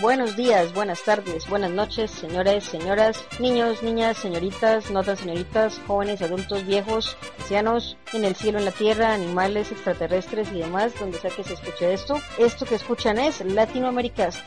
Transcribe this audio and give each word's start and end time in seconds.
Buenos 0.00 0.36
días, 0.36 0.74
buenas 0.74 1.02
tardes, 1.04 1.48
buenas 1.48 1.70
noches, 1.70 2.10
señores, 2.10 2.64
señoras, 2.64 3.24
niños, 3.38 3.84
niñas, 3.84 4.18
señoritas, 4.18 4.90
no 4.90 5.02
tan 5.04 5.16
señoritas, 5.16 5.80
jóvenes, 5.86 6.20
adultos, 6.22 6.66
viejos, 6.66 7.16
ancianos, 7.38 7.96
en 8.12 8.24
el 8.24 8.34
cielo, 8.34 8.58
en 8.58 8.64
la 8.64 8.72
tierra, 8.72 9.14
animales, 9.14 9.70
extraterrestres 9.70 10.48
y 10.52 10.58
demás, 10.58 10.92
donde 10.98 11.18
sea 11.18 11.30
que 11.30 11.44
se 11.44 11.54
escuche 11.54 11.94
esto. 11.94 12.20
Esto 12.36 12.66
que 12.66 12.74
escuchan 12.74 13.18
es 13.18 13.40
Latinoamericast. 13.40 14.40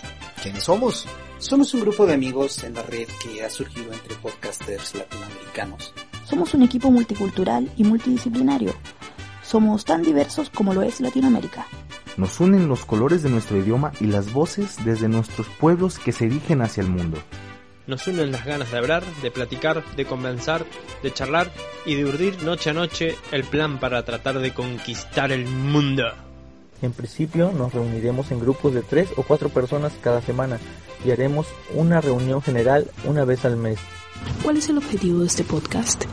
¿Quiénes 0.43 0.63
somos? 0.63 1.07
Somos 1.39 1.73
un 1.73 1.81
grupo 1.81 2.05
de 2.05 2.13
amigos 2.15 2.63
en 2.65 2.73
la 2.73 2.83
red 2.83 3.07
que 3.23 3.43
ha 3.43 3.49
surgido 3.49 3.93
entre 3.93 4.15
podcasters 4.15 4.93
latinoamericanos. 4.95 5.93
Somos 6.25 6.53
un 6.53 6.63
equipo 6.63 6.91
multicultural 6.91 7.71
y 7.77 7.85
multidisciplinario. 7.85 8.75
Somos 9.41 9.85
tan 9.85 10.03
diversos 10.03 10.49
como 10.49 10.73
lo 10.73 10.81
es 10.81 10.99
Latinoamérica. 10.99 11.65
Nos 12.19 12.37
unen 12.41 12.67
los 12.67 12.83
colores 12.83 13.23
de 13.23 13.29
nuestro 13.29 13.57
idioma 13.57 13.93
y 14.01 14.07
las 14.07 14.33
voces 14.33 14.75
desde 14.83 15.07
nuestros 15.07 15.47
pueblos 15.47 15.99
que 15.99 16.11
se 16.11 16.25
dirigen 16.25 16.61
hacia 16.61 16.83
el 16.83 16.89
mundo. 16.89 17.17
Nos 17.87 18.05
unen 18.07 18.33
las 18.33 18.43
ganas 18.43 18.69
de 18.69 18.77
hablar, 18.77 19.05
de 19.21 19.31
platicar, 19.31 19.85
de 19.95 20.03
conversar, 20.03 20.65
de 21.01 21.13
charlar 21.13 21.49
y 21.85 21.95
de 21.95 22.03
urdir 22.03 22.43
noche 22.43 22.71
a 22.71 22.73
noche 22.73 23.15
el 23.31 23.45
plan 23.45 23.79
para 23.79 24.03
tratar 24.03 24.39
de 24.39 24.53
conquistar 24.53 25.31
el 25.31 25.45
mundo. 25.45 26.03
En 26.81 26.91
principio 26.91 27.53
nos 27.53 27.73
reuniremos 27.73 28.31
en 28.31 28.41
grupos 28.41 28.73
de 28.73 28.81
tres 28.81 29.07
o 29.15 29.23
cuatro 29.23 29.47
personas 29.47 29.93
cada 30.03 30.21
semana 30.21 30.59
y 31.05 31.11
haremos 31.11 31.47
una 31.73 32.01
reunión 32.01 32.41
general 32.41 32.91
una 33.05 33.23
vez 33.23 33.45
al 33.45 33.55
mes. 33.55 33.79
¿Cuál 34.43 34.57
es 34.57 34.67
el 34.67 34.77
objetivo 34.77 35.21
de 35.21 35.27
este 35.27 35.45
podcast? 35.45 36.03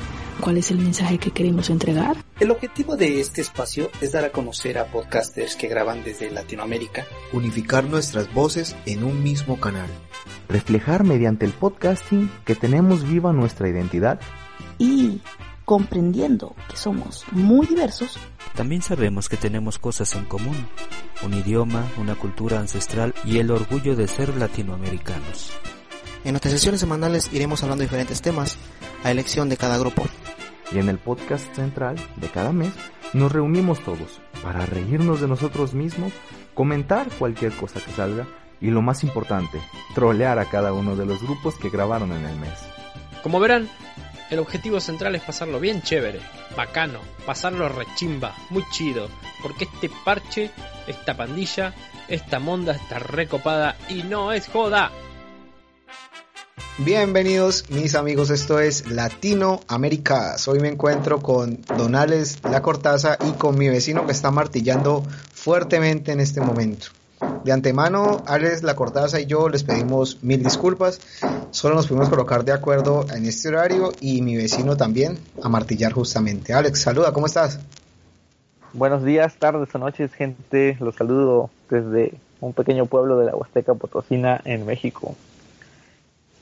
¿Cuál 0.40 0.58
es 0.58 0.70
el 0.70 0.78
mensaje 0.78 1.18
que 1.18 1.30
queremos 1.30 1.70
entregar? 1.70 2.16
El 2.38 2.50
objetivo 2.50 2.96
de 2.96 3.20
este 3.20 3.40
espacio 3.40 3.90
es 4.00 4.12
dar 4.12 4.24
a 4.24 4.32
conocer 4.32 4.78
a 4.78 4.86
podcasters 4.86 5.56
que 5.56 5.66
graban 5.66 6.04
desde 6.04 6.30
Latinoamérica, 6.30 7.06
unificar 7.32 7.84
nuestras 7.84 8.32
voces 8.32 8.76
en 8.84 9.02
un 9.02 9.22
mismo 9.22 9.58
canal, 9.58 9.88
reflejar 10.48 11.04
mediante 11.04 11.46
el 11.46 11.52
podcasting 11.52 12.30
que 12.44 12.54
tenemos 12.54 13.08
viva 13.08 13.32
nuestra 13.32 13.68
identidad 13.68 14.20
y 14.78 15.22
comprendiendo 15.64 16.54
que 16.70 16.76
somos 16.76 17.24
muy 17.32 17.66
diversos, 17.66 18.18
también 18.54 18.82
sabemos 18.82 19.28
que 19.28 19.36
tenemos 19.36 19.78
cosas 19.78 20.14
en 20.14 20.26
común, 20.26 20.56
un 21.24 21.34
idioma, 21.34 21.90
una 21.98 22.14
cultura 22.14 22.60
ancestral 22.60 23.14
y 23.24 23.38
el 23.38 23.50
orgullo 23.50 23.96
de 23.96 24.06
ser 24.06 24.36
latinoamericanos. 24.36 25.52
En 26.26 26.32
nuestras 26.32 26.54
sesiones 26.54 26.80
semanales 26.80 27.30
iremos 27.32 27.62
hablando 27.62 27.82
de 27.82 27.86
diferentes 27.86 28.20
temas 28.20 28.58
a 29.04 29.12
elección 29.12 29.48
de 29.48 29.56
cada 29.56 29.78
grupo. 29.78 30.04
Y 30.72 30.78
en 30.80 30.88
el 30.88 30.98
podcast 30.98 31.54
central 31.54 31.94
de 32.16 32.28
cada 32.28 32.50
mes 32.50 32.72
nos 33.12 33.30
reunimos 33.30 33.78
todos 33.84 34.20
para 34.42 34.66
reírnos 34.66 35.20
de 35.20 35.28
nosotros 35.28 35.72
mismos, 35.72 36.12
comentar 36.52 37.08
cualquier 37.10 37.52
cosa 37.52 37.78
que 37.78 37.92
salga 37.92 38.26
y 38.60 38.70
lo 38.70 38.82
más 38.82 39.04
importante, 39.04 39.60
trolear 39.94 40.40
a 40.40 40.46
cada 40.46 40.72
uno 40.72 40.96
de 40.96 41.06
los 41.06 41.22
grupos 41.22 41.54
que 41.58 41.70
grabaron 41.70 42.10
en 42.10 42.26
el 42.26 42.34
mes. 42.40 42.58
Como 43.22 43.38
verán, 43.38 43.68
el 44.28 44.40
objetivo 44.40 44.80
central 44.80 45.14
es 45.14 45.22
pasarlo 45.22 45.60
bien 45.60 45.80
chévere, 45.82 46.18
bacano, 46.56 46.98
pasarlo 47.24 47.68
rechimba, 47.68 48.34
muy 48.50 48.64
chido, 48.72 49.08
porque 49.42 49.66
este 49.72 49.88
parche, 50.04 50.50
esta 50.88 51.16
pandilla, 51.16 51.72
esta 52.08 52.40
monda 52.40 52.72
está 52.72 52.98
recopada 52.98 53.76
y 53.88 54.02
no 54.02 54.32
es 54.32 54.48
joda. 54.48 54.90
Bienvenidos 56.78 57.70
mis 57.70 57.94
amigos, 57.94 58.28
esto 58.28 58.60
es 58.60 58.90
Latino 58.90 59.60
Américas. 59.66 60.46
Hoy 60.46 60.60
me 60.60 60.68
encuentro 60.68 61.22
con 61.22 61.62
Donales 61.78 62.44
La 62.44 62.60
Cortaza 62.60 63.16
y 63.26 63.32
con 63.32 63.56
mi 63.56 63.70
vecino 63.70 64.04
que 64.04 64.12
está 64.12 64.30
martillando 64.30 65.02
fuertemente 65.32 66.12
en 66.12 66.20
este 66.20 66.42
momento. 66.42 66.88
De 67.44 67.52
antemano, 67.52 68.22
Alex 68.26 68.62
La 68.62 68.76
Cortaza 68.76 69.18
y 69.18 69.24
yo 69.24 69.48
les 69.48 69.64
pedimos 69.64 70.22
mil 70.22 70.42
disculpas. 70.42 71.00
Solo 71.50 71.76
nos 71.76 71.86
pudimos 71.86 72.10
colocar 72.10 72.44
de 72.44 72.52
acuerdo 72.52 73.06
en 73.10 73.24
este 73.24 73.48
horario 73.48 73.92
y 74.02 74.20
mi 74.20 74.36
vecino 74.36 74.76
también 74.76 75.18
a 75.42 75.48
martillar 75.48 75.94
justamente. 75.94 76.52
Alex, 76.52 76.82
saluda, 76.82 77.10
¿cómo 77.14 77.24
estás? 77.24 77.58
Buenos 78.74 79.02
días, 79.02 79.34
tardes 79.38 79.74
o 79.74 79.78
noches, 79.78 80.12
gente. 80.12 80.76
Los 80.80 80.96
saludo 80.96 81.48
desde 81.70 82.12
un 82.42 82.52
pequeño 82.52 82.84
pueblo 82.84 83.18
de 83.18 83.24
la 83.24 83.34
Huasteca 83.34 83.72
Potosina 83.72 84.42
en 84.44 84.66
México. 84.66 85.16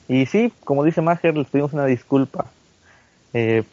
Y 0.07 0.25
sí, 0.27 0.53
como 0.63 0.83
dice 0.83 1.01
Mager, 1.01 1.35
les 1.35 1.47
pedimos 1.47 1.73
una 1.73 1.85
disculpa, 1.85 2.45
eh, 3.33 3.63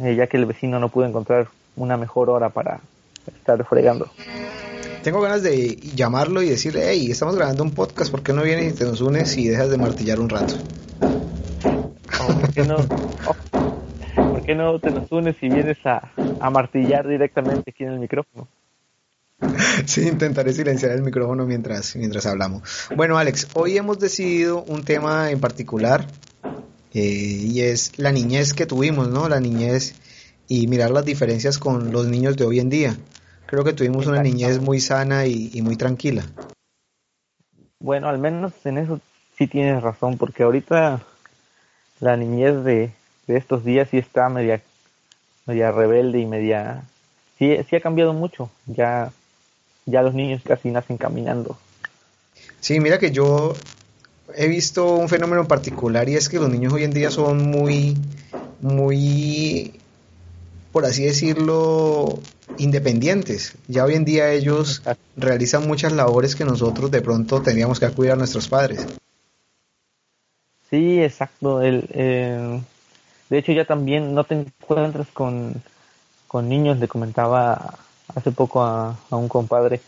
eh, 0.00 0.14
ya 0.14 0.26
que 0.26 0.36
el 0.36 0.46
vecino 0.46 0.78
no 0.78 0.88
pudo 0.88 1.06
encontrar 1.06 1.48
una 1.76 1.96
mejor 1.96 2.30
hora 2.30 2.48
para 2.48 2.80
estar 3.26 3.62
fregando. 3.64 4.10
Tengo 5.02 5.20
ganas 5.20 5.42
de 5.42 5.76
llamarlo 5.94 6.42
y 6.42 6.48
decirle, 6.48 6.82
hey, 6.88 7.10
estamos 7.10 7.36
grabando 7.36 7.62
un 7.62 7.72
podcast, 7.72 8.10
¿por 8.10 8.22
qué 8.22 8.32
no 8.32 8.42
vienes 8.42 8.72
y 8.72 8.76
te 8.76 8.84
nos 8.84 9.00
unes 9.00 9.36
y 9.36 9.48
dejas 9.48 9.70
de 9.70 9.78
martillar 9.78 10.18
un 10.18 10.28
rato? 10.28 10.54
¿Por 12.40 12.52
qué 12.52 12.64
no, 12.64 12.76
oh, 13.26 14.30
¿por 14.30 14.42
qué 14.42 14.54
no 14.54 14.78
te 14.80 14.90
nos 14.90 15.12
unes 15.12 15.36
y 15.42 15.48
vienes 15.48 15.78
a, 15.84 16.10
a 16.40 16.50
martillar 16.50 17.06
directamente 17.06 17.70
aquí 17.70 17.84
en 17.84 17.90
el 17.90 17.98
micrófono? 18.00 18.48
Sí, 19.86 20.06
intentaré 20.08 20.52
silenciar 20.52 20.92
el 20.92 21.02
micrófono 21.02 21.46
mientras, 21.46 21.96
mientras 21.96 22.26
hablamos. 22.26 22.62
Bueno, 22.96 23.18
Alex, 23.18 23.48
hoy 23.54 23.76
hemos 23.76 23.98
decidido 23.98 24.62
un 24.64 24.84
tema 24.84 25.30
en 25.30 25.40
particular 25.40 26.06
eh, 26.94 27.00
y 27.00 27.60
es 27.60 27.98
la 27.98 28.12
niñez 28.12 28.54
que 28.54 28.66
tuvimos, 28.66 29.08
¿no? 29.08 29.28
La 29.28 29.40
niñez 29.40 29.94
y 30.48 30.66
mirar 30.66 30.90
las 30.90 31.04
diferencias 31.04 31.58
con 31.58 31.92
los 31.92 32.06
niños 32.06 32.36
de 32.36 32.44
hoy 32.44 32.60
en 32.60 32.70
día. 32.70 32.96
Creo 33.46 33.64
que 33.64 33.72
tuvimos 33.72 34.06
una 34.06 34.22
niñez 34.22 34.60
muy 34.60 34.80
sana 34.80 35.26
y, 35.26 35.50
y 35.52 35.62
muy 35.62 35.76
tranquila. 35.76 36.24
Bueno, 37.78 38.08
al 38.08 38.18
menos 38.18 38.52
en 38.64 38.78
eso 38.78 39.00
sí 39.36 39.46
tienes 39.46 39.82
razón, 39.82 40.16
porque 40.16 40.42
ahorita 40.42 41.00
la 42.00 42.16
niñez 42.16 42.64
de, 42.64 42.90
de 43.26 43.36
estos 43.36 43.64
días 43.64 43.88
sí 43.90 43.98
está 43.98 44.28
media, 44.28 44.62
media 45.46 45.70
rebelde 45.70 46.18
y 46.20 46.26
media... 46.26 46.82
Sí, 47.38 47.54
sí 47.68 47.76
ha 47.76 47.80
cambiado 47.80 48.14
mucho. 48.14 48.50
Ya 48.66 49.12
ya 49.86 50.02
los 50.02 50.14
niños 50.14 50.42
casi 50.44 50.70
nacen 50.70 50.98
caminando. 50.98 51.56
Sí, 52.60 52.80
mira 52.80 52.98
que 52.98 53.12
yo 53.12 53.54
he 54.34 54.48
visto 54.48 54.94
un 54.94 55.08
fenómeno 55.08 55.42
en 55.42 55.48
particular 55.48 56.08
y 56.08 56.16
es 56.16 56.28
que 56.28 56.38
los 56.38 56.50
niños 56.50 56.72
hoy 56.72 56.84
en 56.84 56.92
día 56.92 57.10
son 57.10 57.50
muy, 57.50 57.96
muy, 58.60 59.80
por 60.72 60.84
así 60.84 61.04
decirlo, 61.04 62.18
independientes. 62.58 63.54
Ya 63.68 63.84
hoy 63.84 63.94
en 63.94 64.04
día 64.04 64.32
ellos 64.32 64.82
realizan 65.16 65.66
muchas 65.66 65.92
labores 65.92 66.34
que 66.34 66.44
nosotros 66.44 66.90
de 66.90 67.00
pronto 67.00 67.40
teníamos 67.40 67.78
que 67.78 67.86
acudir 67.86 68.12
a 68.12 68.16
nuestros 68.16 68.48
padres. 68.48 68.86
Sí, 70.68 71.00
exacto. 71.00 71.62
El, 71.62 71.88
eh, 71.92 72.60
de 73.30 73.38
hecho, 73.38 73.52
ya 73.52 73.64
también 73.64 74.14
no 74.14 74.24
te 74.24 74.34
encuentras 74.34 75.06
con, 75.12 75.62
con 76.26 76.48
niños, 76.48 76.78
le 76.78 76.88
comentaba 76.88 77.78
hace 78.16 78.32
poco 78.32 78.62
a, 78.62 78.98
un 79.10 79.28
compadre 79.28 79.80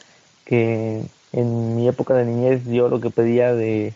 que 0.45 1.03
en 1.33 1.77
mi 1.77 1.89
época 1.89 2.15
de 2.15 2.27
niñez 2.27 2.65
yo 2.67 2.89
lo 2.89 3.01
que 3.01 3.11
pedía 3.11 3.55
de, 3.55 3.95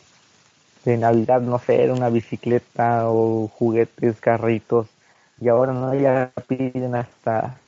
de 0.84 0.96
Navidad, 0.96 1.40
no 1.42 1.58
sé, 1.58 1.84
era 1.84 1.92
una 1.92 2.08
bicicleta 2.08 3.08
o 3.08 3.48
juguetes, 3.48 4.20
carritos, 4.20 4.88
y 5.40 5.48
ahora 5.48 5.72
no, 5.72 5.94
ya 5.94 6.32
piden 6.48 6.94
hasta 6.94 7.58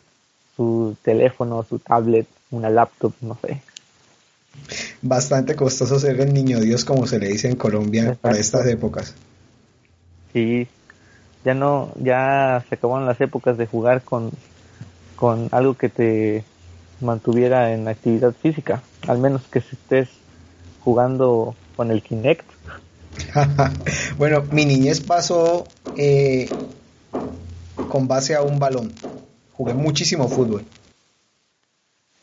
su 0.56 0.96
teléfono, 1.02 1.64
su 1.68 1.78
tablet, 1.78 2.26
una 2.50 2.70
laptop, 2.70 3.12
no 3.20 3.38
sé. 3.42 3.60
Bastante 5.02 5.56
costoso 5.56 5.98
ser 5.98 6.20
el 6.20 6.32
niño 6.32 6.60
Dios, 6.60 6.84
como 6.84 7.06
se 7.06 7.18
le 7.18 7.28
dice 7.28 7.48
en 7.48 7.56
Colombia 7.56 8.16
para 8.20 8.38
estas 8.38 8.66
épocas. 8.66 9.14
Sí, 10.32 10.68
ya 11.44 11.54
no, 11.54 11.92
ya 11.96 12.64
se 12.68 12.76
acabaron 12.76 13.06
las 13.06 13.20
épocas 13.20 13.58
de 13.58 13.66
jugar 13.66 14.02
con 14.02 14.30
con 15.14 15.48
algo 15.52 15.74
que 15.74 15.88
te 15.88 16.44
mantuviera 17.04 17.72
en 17.72 17.86
actividad 17.86 18.32
física, 18.32 18.82
al 19.06 19.18
menos 19.18 19.42
que 19.42 19.60
si 19.60 19.76
estés 19.76 20.08
jugando 20.80 21.54
con 21.76 21.90
el 21.90 22.02
Kinect. 22.02 22.46
bueno, 24.18 24.42
mi 24.50 24.64
niñez 24.64 25.00
pasó 25.00 25.66
eh, 25.96 26.48
con 27.88 28.08
base 28.08 28.34
a 28.34 28.42
un 28.42 28.58
balón. 28.58 28.92
Jugué 29.52 29.74
muchísimo 29.74 30.28
fútbol. 30.28 30.64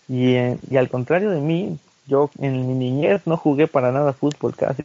Y, 0.07 0.33
eh, 0.33 0.57
y 0.69 0.77
al 0.77 0.89
contrario 0.89 1.31
de 1.31 1.39
mí, 1.39 1.79
yo 2.07 2.29
en 2.39 2.67
mi 2.67 2.73
niñez 2.73 3.21
no 3.25 3.37
jugué 3.37 3.67
para 3.67 3.91
nada 3.91 4.13
fútbol 4.13 4.55
casi. 4.55 4.83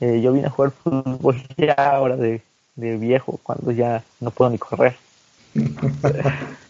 Eh, 0.00 0.20
yo 0.20 0.32
vine 0.32 0.48
a 0.48 0.50
jugar 0.50 0.72
fútbol 0.72 1.42
ya 1.56 1.74
ahora 1.74 2.16
de, 2.16 2.42
de 2.76 2.96
viejo, 2.96 3.40
cuando 3.42 3.70
ya 3.70 4.04
no 4.20 4.30
puedo 4.30 4.50
ni 4.50 4.58
correr. 4.58 4.96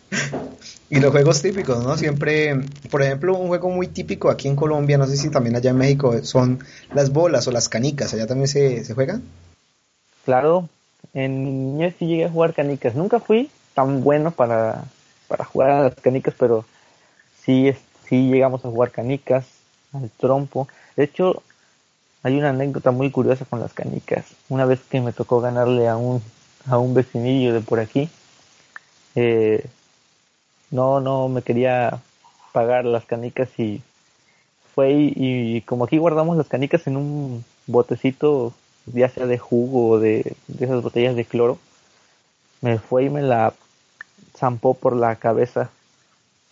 y 0.92 1.00
los 1.00 1.10
juegos 1.10 1.40
típicos, 1.40 1.82
¿no? 1.82 1.96
Siempre, 1.96 2.54
por 2.90 3.00
ejemplo, 3.00 3.34
un 3.34 3.48
juego 3.48 3.70
muy 3.70 3.86
típico 3.86 4.28
aquí 4.28 4.46
en 4.46 4.56
Colombia, 4.56 4.98
no 4.98 5.06
sé 5.06 5.16
si 5.16 5.30
también 5.30 5.56
allá 5.56 5.70
en 5.70 5.78
México, 5.78 6.22
son 6.22 6.62
las 6.92 7.10
bolas 7.14 7.48
o 7.48 7.50
las 7.50 7.70
canicas. 7.70 8.12
¿Allá 8.12 8.26
también 8.26 8.46
se, 8.46 8.84
se 8.84 8.92
juegan? 8.92 9.22
Claro, 10.26 10.68
en 11.14 11.44
mi 11.44 11.50
niñez 11.50 11.94
sí 11.98 12.06
llegué 12.06 12.26
a 12.26 12.30
jugar 12.30 12.52
canicas. 12.52 12.94
Nunca 12.94 13.20
fui 13.20 13.48
tan 13.72 14.04
bueno 14.04 14.32
para, 14.32 14.84
para 15.28 15.46
jugar 15.46 15.70
a 15.70 15.82
las 15.84 15.94
canicas, 15.94 16.34
pero 16.38 16.66
sí, 17.42 17.72
sí 18.06 18.28
llegamos 18.28 18.62
a 18.62 18.68
jugar 18.68 18.90
canicas, 18.90 19.46
al 19.94 20.10
trompo. 20.10 20.68
De 20.94 21.04
hecho, 21.04 21.42
hay 22.22 22.36
una 22.36 22.50
anécdota 22.50 22.90
muy 22.90 23.10
curiosa 23.10 23.46
con 23.46 23.60
las 23.60 23.72
canicas. 23.72 24.26
Una 24.50 24.66
vez 24.66 24.80
que 24.90 25.00
me 25.00 25.14
tocó 25.14 25.40
ganarle 25.40 25.88
a 25.88 25.96
un, 25.96 26.22
a 26.66 26.76
un 26.76 26.92
vecinillo 26.92 27.54
de 27.54 27.62
por 27.62 27.80
aquí, 27.80 28.10
eh, 29.14 29.64
no, 30.72 31.00
no 31.00 31.28
me 31.28 31.42
quería 31.42 32.00
pagar 32.52 32.84
las 32.84 33.04
canicas 33.04 33.48
y 33.58 33.80
fue 34.74 34.92
y, 34.92 35.60
como 35.60 35.84
aquí 35.84 35.98
guardamos 35.98 36.36
las 36.36 36.48
canicas 36.48 36.86
en 36.88 36.96
un 36.96 37.44
botecito, 37.68 38.52
ya 38.86 39.08
sea 39.08 39.26
de 39.26 39.38
jugo 39.38 39.90
o 39.90 39.98
de, 40.00 40.34
de 40.48 40.64
esas 40.64 40.82
botellas 40.82 41.14
de 41.14 41.24
cloro, 41.24 41.58
me 42.60 42.78
fue 42.78 43.04
y 43.04 43.10
me 43.10 43.22
la 43.22 43.54
zampó 44.36 44.74
por 44.74 44.96
la 44.96 45.14
cabeza 45.16 45.70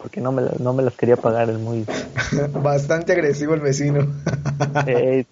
porque 0.02 0.20
no 0.20 0.32
me, 0.32 0.42
no 0.58 0.72
me 0.72 0.82
las 0.82 0.94
quería 0.94 1.16
pagar, 1.16 1.50
es 1.50 1.58
muy... 1.58 1.84
Bastante 2.62 3.12
agresivo 3.12 3.54
el 3.54 3.60
vecino. 3.60 4.06
eh, 4.86 5.24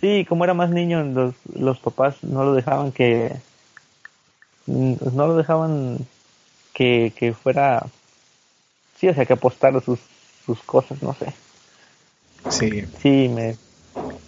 sí, 0.00 0.26
como 0.28 0.44
era 0.44 0.54
más 0.54 0.70
niño, 0.70 1.02
los, 1.04 1.34
los 1.54 1.78
papás 1.78 2.22
no 2.22 2.44
lo 2.44 2.54
dejaban 2.54 2.92
que... 2.92 3.34
No 4.66 5.26
lo 5.26 5.36
dejaban 5.36 5.98
que, 6.72 7.12
que 7.16 7.32
fuera... 7.32 7.86
Sí, 9.04 9.10
o 9.10 9.14
sea, 9.14 9.26
que 9.26 9.34
apostara 9.34 9.78
sus, 9.82 9.98
sus 10.46 10.62
cosas, 10.62 11.02
no 11.02 11.12
sé. 11.12 11.26
Sí. 12.48 12.84
Sí, 13.02 13.28
me... 13.28 13.54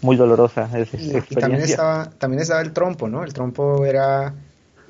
Muy 0.02 0.17
dolorosa 0.17 0.69
esa 0.76 0.96
y, 0.99 1.17
y 1.17 1.34
también 1.34 1.62
estaba, 1.62 2.11
también 2.19 2.43
estaba 2.43 2.61
el 2.61 2.73
trompo, 2.73 3.08
¿no? 3.08 3.25
El 3.25 3.32
trompo 3.32 3.87
era... 3.87 4.34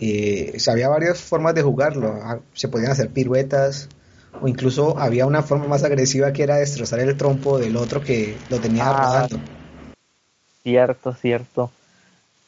Eh, 0.01 0.59
o 0.59 0.71
había 0.73 0.89
varias 0.89 1.21
formas 1.21 1.55
de 1.55 1.63
jugarlo. 1.63 2.19
Ah, 2.21 2.41
se 2.53 2.67
podían 2.67 2.91
hacer 2.91 3.11
piruetas, 3.11 3.89
o 4.43 4.49
incluso 4.49 4.99
había 4.99 5.25
una 5.25 5.43
forma 5.43 5.69
más 5.69 5.85
agresiva 5.85 6.33
que 6.33 6.43
era 6.43 6.57
destrozar 6.57 6.99
el 6.99 7.17
trompo 7.17 7.57
del 7.57 7.77
otro 7.77 8.01
que 8.01 8.37
lo 8.51 8.59
tenía 8.59 8.83
ah, 8.89 9.29
Cierto, 10.65 11.15
cierto. 11.15 11.71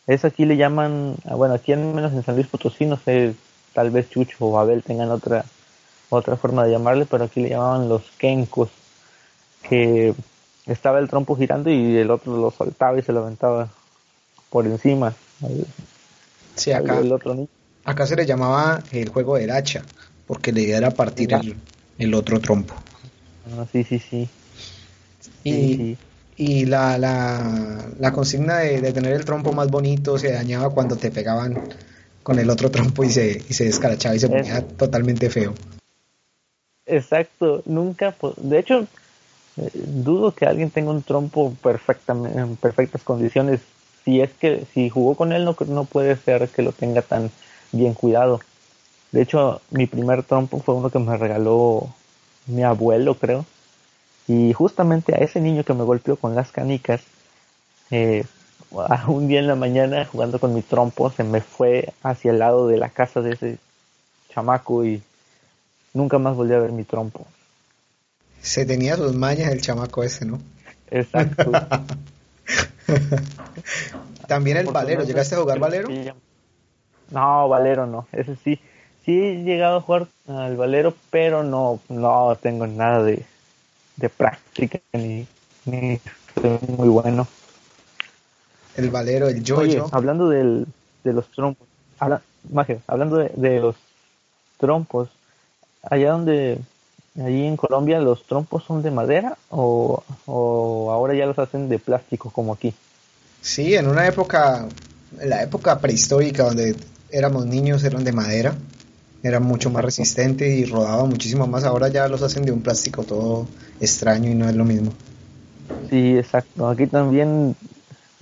Eso 0.09 0.27
aquí 0.27 0.45
le 0.45 0.57
llaman, 0.57 1.15
ah, 1.25 1.37
bueno, 1.37 1.55
aquí 1.55 1.73
al 1.73 1.85
menos 1.85 2.13
en 2.13 2.25
San 2.25 2.35
Luis 2.35 2.49
Potosí, 2.49 2.85
no 2.85 2.97
sé, 2.97 3.37
tal 3.75 3.93
vez 3.93 4.11
Chucho 4.11 4.37
o 4.41 4.51
Babel 4.51 4.83
tengan 4.83 5.11
otra 5.11 5.45
otra 6.11 6.37
forma 6.37 6.65
de 6.65 6.73
llamarle, 6.73 7.07
pero 7.07 7.25
aquí 7.25 7.41
le 7.41 7.51
llamaban 7.51 7.89
los 7.89 8.03
kenkos, 8.19 8.71
que 9.63 10.15
estaba 10.67 10.99
el 10.99 11.09
trompo 11.09 11.37
girando 11.37 11.71
y 11.71 11.97
el 11.97 12.11
otro 12.11 12.37
lo 12.37 12.51
soltaba 12.51 12.99
y 12.99 13.03
se 13.03 13.13
lo 13.13 13.21
aventaba 13.21 13.69
por 14.51 14.67
encima. 14.67 15.15
sí, 16.55 16.73
acá, 16.73 17.01
otro 17.01 17.49
acá 17.85 18.07
se 18.07 18.17
le 18.17 18.27
llamaba 18.27 18.83
el 18.93 19.09
juego 19.09 19.37
del 19.37 19.51
hacha, 19.51 19.83
porque 20.27 20.53
la 20.53 20.61
idea 20.61 20.79
era 20.79 20.91
partir 20.91 21.33
el, 21.33 21.57
el 21.99 22.15
otro 22.15 22.41
trompo. 22.41 22.75
Ah, 23.57 23.67
sí, 23.71 23.85
sí, 23.85 23.99
sí. 23.99 24.29
Y, 25.45 25.97
y 26.37 26.67
la, 26.67 26.99
la, 26.99 27.87
la, 27.99 28.13
consigna 28.13 28.59
de, 28.59 28.93
tener 28.93 29.13
el 29.13 29.25
trompo 29.25 29.53
más 29.53 29.71
bonito 29.71 30.19
se 30.19 30.33
dañaba 30.33 30.71
cuando 30.71 30.97
te 30.97 31.11
pegaban 31.11 31.59
con 32.23 32.39
el 32.39 32.51
otro 32.51 32.71
trompo 32.71 33.05
y 33.05 33.11
se, 33.11 33.43
y 33.49 33.55
se 33.55 33.65
descarachaba 33.65 34.15
y 34.15 34.19
se 34.19 34.29
ponía 34.29 34.67
totalmente 34.67 35.31
feo. 35.31 35.55
Exacto, 36.89 37.63
nunca, 37.67 38.15
de 38.39 38.59
hecho, 38.59 38.87
eh, 39.59 39.71
dudo 39.75 40.35
que 40.35 40.47
alguien 40.47 40.71
tenga 40.71 40.91
un 40.91 41.03
trompo 41.03 41.55
perfectamente, 41.63 42.39
en 42.39 42.57
perfectas 42.57 43.03
condiciones. 43.03 43.61
Si 44.05 44.21
es 44.21 44.31
que, 44.35 44.65
si 44.73 44.89
jugó 44.91 45.15
con 45.15 45.33
él, 45.33 45.45
no, 45.45 45.57
no 45.69 45.85
puede 45.85 46.17
ser 46.17 46.49
que 46.49 46.63
lo 46.63 46.73
tenga 46.73 47.03
tan 47.03 47.31
bien 47.73 47.95
cuidado. 47.95 48.41
De 49.13 49.23
hecho, 49.23 49.61
mi 49.71 49.87
primer 49.87 50.23
trompo 50.25 50.61
fue 50.61 50.75
uno 50.75 50.91
que 50.91 50.99
me 50.99 51.17
regaló 51.17 51.89
mi 52.47 52.63
abuelo, 52.65 53.15
creo. 53.17 53.47
Y 54.29 54.53
justamente 54.53 55.15
a 55.15 55.19
ese 55.19 55.41
niño 55.41 55.65
que 55.65 55.75
me 55.75 55.85
golpeó 55.85 56.17
con 56.17 56.35
las 56.35 56.53
canicas, 56.53 57.03
eh, 57.91 58.25
un 59.09 59.29
día 59.29 59.41
en 59.41 59.47
la 59.49 59.57
mañana 59.57 60.05
jugando 60.07 60.41
con 60.41 60.55
mi 60.55 60.63
trompo, 60.63 61.11
se 61.11 61.25
me 61.25 61.41
fue 61.41 61.93
hacia 62.03 62.33
el 62.33 62.41
lado 62.41 62.69
de 62.69 62.79
la 62.79 62.91
casa 62.91 63.21
de 63.23 63.33
ese 63.33 63.59
chamaco 64.31 64.85
y 64.85 65.03
nunca 65.95 66.19
más 66.19 66.37
volví 66.37 66.55
a 66.55 66.59
ver 66.59 66.73
mi 66.73 66.85
trompo. 66.85 67.27
Se 68.41 68.65
tenía 68.65 68.97
sus 68.97 69.15
mañas 69.15 69.51
el 69.51 69.61
chamaco 69.61 70.03
ese, 70.03 70.25
¿no? 70.25 70.41
Exacto. 70.91 71.53
También 74.27 74.57
el 74.59 74.67
valero, 74.67 75.05
¿llegaste 75.05 75.35
a 75.35 75.39
jugar 75.39 75.59
valero? 75.59 75.89
No, 77.11 77.49
valero 77.49 77.87
no, 77.87 78.07
ese 78.13 78.37
sí 78.37 78.61
sí 79.09 79.19
he 79.19 79.43
llegado 79.43 79.79
a 79.79 79.81
jugar 79.81 80.07
al 80.27 80.55
valero, 80.59 80.95
pero 81.09 81.43
no, 81.43 81.81
no 81.89 82.37
tengo 82.43 82.67
nada 82.67 83.03
de, 83.03 83.25
de 83.97 84.09
práctica 84.11 84.81
ni, 84.93 85.27
ni 85.65 85.99
soy 86.39 86.59
muy 86.77 86.91
bueno. 86.91 87.27
El 88.77 88.91
valero, 88.91 89.29
el 89.29 89.43
yo-yo. 89.43 89.89
hablando 89.93 90.29
del, 90.29 90.67
de 91.05 91.15
los 91.15 91.27
trompos, 91.31 91.67
habla, 91.99 92.21
hablando 92.87 93.17
de, 93.17 93.31
de, 93.35 93.61
los 93.61 93.77
trompos, 94.59 95.09
allá 95.91 96.13
donde, 96.13 96.59
allí 97.17 97.47
en 97.47 97.57
Colombia, 97.57 98.01
¿los 98.01 98.25
trompos 98.25 98.65
son 98.65 98.83
de 98.83 98.91
madera 98.91 99.37
o, 99.51 100.03
o 100.27 100.91
ahora 100.93 101.15
ya 101.15 101.27
los 101.27 101.39
hacen 101.39 101.69
de 101.69 101.79
plástico 101.79 102.31
como 102.31 102.53
aquí? 102.53 102.75
Sí, 103.41 103.75
en 103.75 103.89
una 103.89 104.07
época, 104.07 104.67
en 105.21 105.31
la 105.31 105.43
época 105.43 105.79
prehistórica 105.81 106.45
donde 106.45 106.77
éramos 107.11 107.47
niños 107.47 107.85
eran 107.85 108.05
de 108.05 108.13
madera 108.13 108.55
era 109.23 109.41
mucho 109.41 109.71
más 109.71 109.85
resistente 109.85 110.49
y 110.49 110.65
rodaba 110.65 111.05
muchísimo 111.05 111.47
más. 111.47 111.65
Ahora 111.65 111.89
ya 111.89 112.09
los 112.09 112.23
hacen 112.23 112.45
de 112.45 112.53
un 112.53 112.63
plástico 112.63 113.05
todo 113.05 113.47
extraño 113.81 114.31
y 114.31 114.35
no 114.35 114.49
es 114.49 114.55
lo 114.55 114.65
mismo. 114.65 114.93
Sí, 115.91 116.17
exacto. 116.17 116.69
Aquí 116.69 116.87
también 116.87 117.57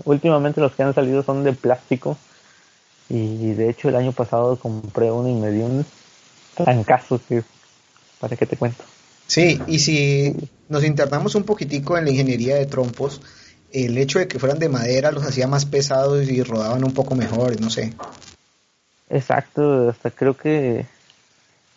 últimamente 0.04 0.60
los 0.60 0.72
que 0.72 0.82
han 0.82 0.94
salido 0.94 1.22
son 1.22 1.44
de 1.44 1.52
plástico 1.52 2.16
y 3.08 3.52
de 3.52 3.70
hecho 3.70 3.88
el 3.88 3.96
año 3.96 4.12
pasado 4.12 4.56
compré 4.56 5.10
uno 5.10 5.28
y 5.28 5.34
me 5.34 5.50
dio 5.50 5.66
un 5.66 5.86
trancazo 6.54 7.20
que 7.28 7.44
para 8.20 8.36
qué 8.36 8.46
te 8.46 8.56
cuento. 8.56 8.84
Sí, 9.26 9.60
y 9.66 9.78
si 9.80 10.34
nos 10.68 10.84
internamos 10.84 11.34
un 11.34 11.44
poquitico 11.44 11.98
en 11.98 12.04
la 12.04 12.10
ingeniería 12.10 12.56
de 12.56 12.66
trompos, 12.66 13.20
el 13.72 13.98
hecho 13.98 14.18
de 14.18 14.28
que 14.28 14.38
fueran 14.38 14.58
de 14.58 14.68
madera 14.68 15.10
los 15.10 15.24
hacía 15.24 15.46
más 15.46 15.64
pesados 15.64 16.28
y 16.28 16.42
rodaban 16.42 16.84
un 16.84 16.92
poco 16.92 17.14
mejor, 17.14 17.60
no 17.60 17.70
sé. 17.70 17.92
Exacto, 19.10 19.88
hasta 19.88 20.10
creo 20.10 20.36
que 20.36 20.86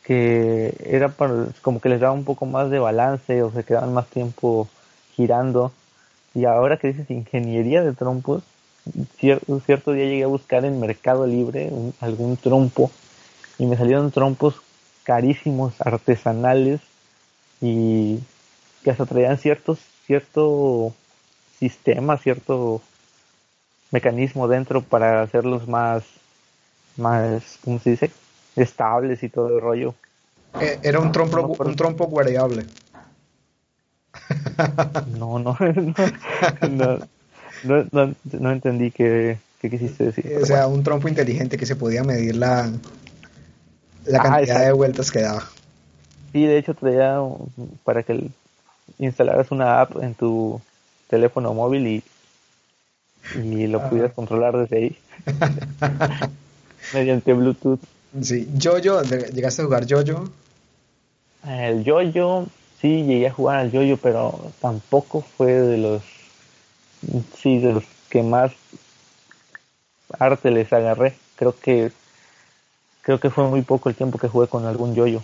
que 0.09 0.73
era 0.85 1.09
para, 1.09 1.49
como 1.61 1.79
que 1.79 1.87
les 1.87 1.99
daba 1.99 2.13
un 2.13 2.23
poco 2.23 2.47
más 2.47 2.71
de 2.71 2.79
balance 2.79 3.43
o 3.43 3.51
se 3.51 3.63
quedaban 3.63 3.93
más 3.93 4.07
tiempo 4.07 4.67
girando. 5.15 5.71
Y 6.33 6.45
ahora 6.45 6.77
que 6.77 6.87
dices 6.87 7.11
ingeniería 7.11 7.83
de 7.83 7.93
trompos, 7.93 8.41
cierto, 9.19 9.59
cierto 9.67 9.91
día 9.91 10.05
llegué 10.05 10.23
a 10.23 10.27
buscar 10.27 10.65
en 10.65 10.79
Mercado 10.79 11.27
Libre 11.27 11.71
algún 11.99 12.37
trompo 12.37 12.89
y 13.59 13.67
me 13.67 13.77
salieron 13.77 14.09
trompos 14.09 14.55
carísimos, 15.09 15.73
artesanales 15.79 16.81
y 17.61 18.19
que 18.83 18.91
hasta 18.91 19.07
traían 19.07 19.39
ciertos, 19.39 19.79
cierto 20.05 20.93
sistema, 21.57 22.19
cierto 22.19 22.83
mecanismo 23.89 24.47
dentro 24.47 24.83
para 24.83 25.23
hacerlos 25.23 25.67
más 25.67 26.03
más, 26.95 27.57
¿cómo 27.65 27.79
se 27.79 27.89
dice? 27.89 28.11
Estables 28.55 29.23
y 29.23 29.29
todo 29.29 29.47
el 29.47 29.59
rollo. 29.59 29.95
Eh, 30.61 30.77
era 30.83 30.99
un 30.99 31.11
trompo, 31.11 31.55
un 31.57 31.75
trompo 31.75 32.07
variable. 32.07 32.65
No, 35.17 35.39
no, 35.39 35.57
no, 37.63 37.85
no, 37.91 38.15
no, 38.23 38.51
entendí 38.51 38.91
qué, 38.91 39.39
qué, 39.59 39.69
quisiste 39.69 40.03
decir. 40.05 40.37
O 40.39 40.45
sea, 40.45 40.67
un 40.67 40.83
trompo 40.83 41.07
inteligente 41.07 41.57
que 41.57 41.65
se 41.65 41.75
podía 41.75 42.03
medir 42.03 42.35
la, 42.35 42.69
la 44.05 44.21
cantidad 44.21 44.65
de 44.65 44.71
vueltas 44.71 45.11
que 45.11 45.21
daba. 45.21 45.47
Sí, 46.31 46.45
de 46.45 46.57
hecho 46.57 46.73
traía 46.73 47.19
para 47.83 48.03
que 48.03 48.29
instalaras 48.97 49.51
una 49.51 49.81
app 49.81 50.01
en 50.01 50.13
tu 50.13 50.61
teléfono 51.09 51.53
móvil 51.53 51.87
y, 51.87 52.03
y 53.35 53.67
lo 53.67 53.87
pudieras 53.89 54.13
controlar 54.13 54.57
desde 54.57 54.77
ahí. 54.77 54.97
mediante 56.93 57.33
Bluetooth. 57.33 57.79
Sí, 58.21 58.47
Jojo, 58.61 59.01
¿llegaste 59.03 59.61
a 59.61 59.65
jugar 59.65 59.85
Jojo? 59.89 60.29
El 61.47 61.83
Jojo, 61.85 62.47
sí 62.81 63.03
llegué 63.03 63.27
a 63.27 63.33
jugar 63.33 63.59
al 63.59 63.71
yoyo, 63.71 63.97
pero 63.97 64.51
tampoco 64.59 65.21
fue 65.21 65.53
de 65.53 65.77
los, 65.77 66.01
sí, 67.37 67.59
de 67.59 67.73
los 67.73 67.83
que 68.09 68.23
más 68.23 68.51
arte 70.17 70.51
les 70.51 70.71
agarré. 70.73 71.13
Creo 71.35 71.55
que, 71.57 71.91
creo 73.01 73.19
que 73.19 73.29
fue 73.29 73.47
muy 73.47 73.61
poco 73.61 73.89
el 73.89 73.95
tiempo 73.95 74.17
que 74.17 74.27
jugué 74.27 74.47
con 74.47 74.65
algún 74.65 74.95
yoyo. 74.95 75.21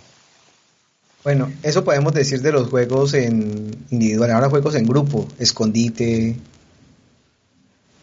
Bueno, 1.24 1.50
eso 1.62 1.82
podemos 1.82 2.12
decir 2.12 2.40
de 2.40 2.52
los 2.52 2.68
juegos 2.68 3.14
en 3.14 3.76
individual. 3.90 4.30
Ahora 4.30 4.48
juegos 4.48 4.76
en 4.76 4.86
grupo, 4.86 5.26
escondite. 5.38 6.36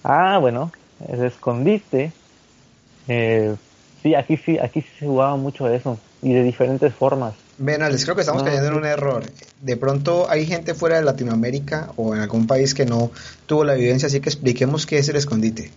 Ah, 0.03 0.37
bueno, 0.39 0.71
el 1.07 1.23
escondite. 1.23 2.11
Eh, 3.07 3.55
sí, 4.01 4.13
aquí 4.15 4.37
sí, 4.37 4.59
aquí 4.59 4.81
sí 4.81 4.89
se 4.99 5.05
jugaba 5.05 5.37
mucho 5.37 5.69
eso 5.69 5.97
y 6.21 6.33
de 6.33 6.43
diferentes 6.43 6.93
formas. 6.93 7.33
Venales, 7.57 8.03
creo 8.03 8.15
que 8.15 8.21
estamos 8.21 8.43
cayendo 8.43 8.67
en 8.67 8.73
un 8.73 8.85
error. 8.85 9.23
De 9.61 9.77
pronto 9.77 10.29
hay 10.29 10.45
gente 10.45 10.73
fuera 10.73 10.97
de 10.97 11.03
Latinoamérica 11.03 11.91
o 11.95 12.15
en 12.15 12.21
algún 12.21 12.47
país 12.47 12.73
que 12.73 12.85
no 12.85 13.11
tuvo 13.45 13.63
la 13.63 13.75
vivencia, 13.75 14.07
así 14.07 14.19
que 14.19 14.29
expliquemos 14.29 14.85
qué 14.85 14.97
es 14.97 15.09
el 15.09 15.17
escondite. 15.17 15.71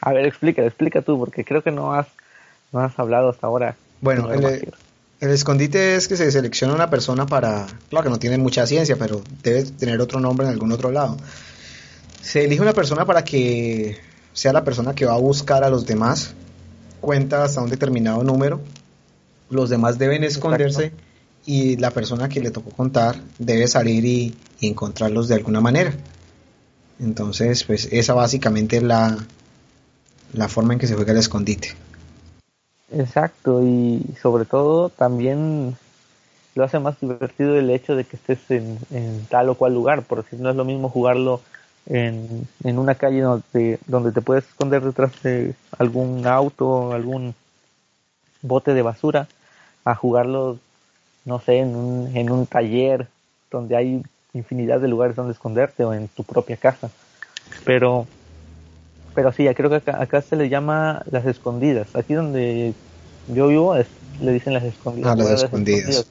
A 0.00 0.12
ver, 0.12 0.26
explica, 0.26 0.62
explica 0.64 1.00
tú, 1.00 1.18
porque 1.18 1.44
creo 1.44 1.62
que 1.62 1.70
no 1.70 1.94
has, 1.94 2.06
no 2.72 2.80
has 2.80 2.98
hablado 2.98 3.30
hasta 3.30 3.46
ahora. 3.46 3.76
Bueno, 4.00 4.32
el, 4.32 4.72
el, 5.20 5.30
escondite 5.30 5.94
es 5.94 6.08
que 6.08 6.16
se 6.16 6.30
selecciona 6.30 6.74
una 6.74 6.90
persona 6.90 7.26
para, 7.26 7.66
claro 7.88 8.04
que 8.04 8.10
no 8.10 8.18
tiene 8.18 8.38
mucha 8.38 8.66
ciencia, 8.66 8.96
pero 8.96 9.22
debe 9.42 9.64
tener 9.64 10.00
otro 10.00 10.18
nombre 10.18 10.46
en 10.46 10.52
algún 10.52 10.72
otro 10.72 10.90
lado. 10.90 11.16
Se 12.20 12.44
elige 12.44 12.62
una 12.62 12.72
persona 12.72 13.04
para 13.04 13.24
que 13.24 13.98
sea 14.32 14.52
la 14.52 14.64
persona 14.64 14.94
que 14.94 15.06
va 15.06 15.14
a 15.14 15.18
buscar 15.18 15.62
a 15.62 15.70
los 15.70 15.86
demás, 15.86 16.34
cuenta 17.00 17.44
hasta 17.44 17.60
un 17.60 17.70
determinado 17.70 18.24
número 18.24 18.60
los 19.52 19.70
demás 19.70 19.98
deben 19.98 20.24
esconderse 20.24 20.92
y 21.44 21.76
la 21.76 21.90
persona 21.90 22.28
que 22.28 22.40
le 22.40 22.50
tocó 22.50 22.70
contar 22.70 23.20
debe 23.38 23.68
salir 23.68 24.04
y, 24.04 24.34
encontrarlos 24.60 25.26
de 25.26 25.34
alguna 25.34 25.60
manera. 25.60 25.92
Entonces, 27.00 27.64
pues 27.64 27.88
esa 27.90 28.14
básicamente 28.14 28.76
es 28.76 28.82
la, 28.84 29.18
la 30.32 30.48
forma 30.48 30.72
en 30.72 30.78
que 30.78 30.86
se 30.86 30.94
juega 30.94 31.10
el 31.10 31.18
escondite. 31.18 31.74
Exacto, 32.94 33.62
y 33.62 34.04
sobre 34.20 34.44
todo 34.44 34.90
también 34.90 35.76
lo 36.54 36.64
hace 36.64 36.78
más 36.78 37.00
divertido 37.00 37.56
el 37.56 37.70
hecho 37.70 37.96
de 37.96 38.04
que 38.04 38.16
estés 38.16 38.38
en, 38.50 39.26
tal 39.30 39.48
o 39.48 39.54
cual 39.54 39.72
lugar, 39.72 40.02
porque 40.02 40.36
no 40.36 40.50
es 40.50 40.56
lo 40.56 40.64
mismo 40.64 40.90
jugarlo 40.90 41.40
en, 41.86 42.46
en 42.62 42.78
una 42.78 42.94
calle 42.94 43.20
donde, 43.20 43.78
donde 43.86 44.12
te 44.12 44.20
puedes 44.20 44.44
esconder 44.44 44.82
detrás 44.82 45.10
de 45.22 45.54
algún 45.78 46.26
auto, 46.26 46.92
algún 46.92 47.34
bote 48.42 48.74
de 48.74 48.82
basura, 48.82 49.26
a 49.84 49.94
jugarlo, 49.94 50.58
no 51.24 51.40
sé, 51.40 51.58
en 51.58 51.74
un, 51.74 52.16
en 52.16 52.30
un 52.30 52.46
taller 52.46 53.08
donde 53.50 53.76
hay 53.76 54.02
infinidad 54.34 54.80
de 54.80 54.88
lugares 54.88 55.16
donde 55.16 55.32
esconderte 55.32 55.84
o 55.84 55.94
en 55.94 56.08
tu 56.08 56.24
propia 56.24 56.56
casa. 56.56 56.90
Pero, 57.64 58.06
pero 59.14 59.32
sí, 59.32 59.46
creo 59.54 59.70
que 59.70 59.90
acá, 59.90 60.22
se 60.22 60.36
le 60.36 60.48
llama 60.48 61.02
las 61.10 61.26
escondidas. 61.26 61.94
Aquí 61.94 62.14
donde 62.14 62.74
yo 63.28 63.48
vivo 63.48 63.74
le 64.20 64.32
dicen 64.32 64.54
las 64.54 64.64
escondidas. 64.64 65.12
Ah, 65.12 65.16
las 65.16 65.42
escondidas. 65.42 66.06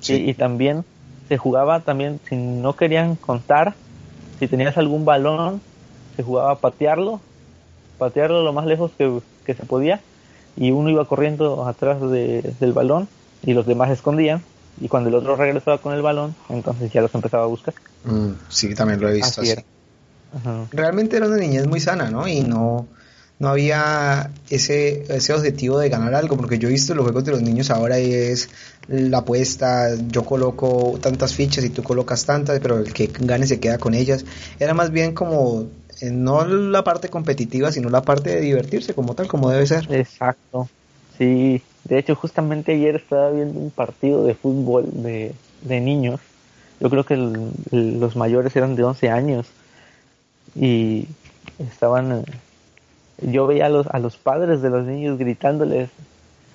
Sí. 0.00 0.14
Y, 0.28 0.34
también 0.34 0.84
se 1.28 1.36
jugaba 1.36 1.80
también, 1.80 2.20
si 2.28 2.36
no 2.36 2.74
querían 2.74 3.16
contar, 3.16 3.74
si 4.38 4.48
tenías 4.48 4.78
algún 4.78 5.04
balón, 5.04 5.60
se 6.16 6.22
jugaba 6.22 6.52
a 6.52 6.58
patearlo, 6.58 7.20
patearlo 7.98 8.42
lo 8.42 8.52
más 8.52 8.66
lejos 8.66 8.92
que, 8.96 9.20
que 9.44 9.54
se 9.54 9.64
podía 9.64 10.00
y 10.56 10.70
uno 10.70 10.90
iba 10.90 11.04
corriendo 11.04 11.66
atrás 11.66 12.00
del 12.00 12.72
balón 12.72 13.08
y 13.42 13.52
los 13.52 13.66
demás 13.66 13.88
se 13.88 13.94
escondían 13.94 14.42
y 14.80 14.88
cuando 14.88 15.10
el 15.10 15.14
otro 15.14 15.36
regresaba 15.36 15.78
con 15.78 15.92
el 15.92 16.02
balón, 16.02 16.34
entonces 16.48 16.92
ya 16.92 17.02
los 17.02 17.14
empezaba 17.14 17.44
a 17.44 17.46
buscar. 17.46 17.74
Mm, 18.04 18.32
sí, 18.48 18.74
también 18.74 19.00
lo 19.00 19.08
he 19.08 19.14
visto 19.14 19.42
así. 19.42 19.54
Realmente 20.72 21.16
era 21.16 21.26
una 21.26 21.36
niñez 21.36 21.66
muy 21.66 21.80
sana, 21.80 22.10
¿no? 22.10 22.28
Y 22.28 22.42
no, 22.42 22.86
no 23.40 23.48
había 23.48 24.30
ese, 24.50 25.04
ese 25.08 25.32
objetivo 25.32 25.78
de 25.78 25.88
ganar 25.88 26.14
algo, 26.14 26.36
porque 26.36 26.58
yo 26.58 26.68
he 26.68 26.72
visto 26.72 26.94
los 26.94 27.04
juegos 27.04 27.24
de 27.24 27.32
los 27.32 27.42
niños 27.42 27.70
ahora 27.70 27.98
y 27.98 28.12
es 28.12 28.50
la 28.86 29.18
apuesta, 29.18 29.94
yo 30.08 30.24
coloco 30.24 30.98
tantas 31.00 31.34
fichas 31.34 31.64
y 31.64 31.70
tú 31.70 31.82
colocas 31.82 32.26
tantas, 32.26 32.60
pero 32.60 32.78
el 32.78 32.92
que 32.92 33.10
gane 33.18 33.46
se 33.46 33.58
queda 33.58 33.78
con 33.78 33.94
ellas. 33.94 34.24
Era 34.58 34.74
más 34.74 34.90
bien 34.90 35.14
como 35.14 35.66
eh, 36.00 36.10
no 36.10 36.44
la 36.44 36.84
parte 36.84 37.08
competitiva, 37.08 37.72
sino 37.72 37.88
la 37.88 38.02
parte 38.02 38.30
de 38.30 38.40
divertirse 38.42 38.94
como 38.94 39.14
tal, 39.14 39.26
como 39.26 39.50
debe 39.50 39.66
ser. 39.66 39.90
Exacto. 39.90 40.68
Sí, 41.16 41.62
de 41.84 41.98
hecho 41.98 42.14
justamente 42.14 42.72
ayer 42.72 42.96
estaba 42.96 43.30
viendo 43.30 43.58
un 43.58 43.70
partido 43.70 44.24
de 44.24 44.34
fútbol 44.34 44.86
de, 44.92 45.32
de 45.62 45.80
niños. 45.80 46.20
Yo 46.78 46.90
creo 46.90 47.04
que 47.04 47.16
los 47.16 48.16
mayores 48.16 48.54
eran 48.56 48.76
de 48.76 48.84
11 48.84 49.10
años 49.10 49.46
y 50.54 51.06
estaban... 51.58 52.12
Eh, 52.12 52.24
yo 53.22 53.46
veía 53.46 53.66
a 53.66 53.68
los, 53.68 53.86
a 53.88 53.98
los 53.98 54.16
padres 54.16 54.62
de 54.62 54.70
los 54.70 54.86
niños 54.86 55.18
gritándoles 55.18 55.90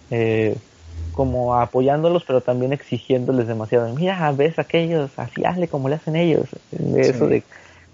eh, 0.09 0.57
como 1.13 1.55
apoyándolos, 1.55 2.23
pero 2.25 2.41
también 2.41 2.73
exigiéndoles 2.73 3.47
demasiado. 3.47 3.93
Mira, 3.93 4.31
ves 4.31 4.57
aquellos, 4.57 5.11
así 5.17 5.45
hazle 5.45 5.67
como 5.67 5.89
le 5.89 5.95
hacen 5.95 6.15
ellos. 6.15 6.47
Eso 6.97 7.27
de, 7.27 7.43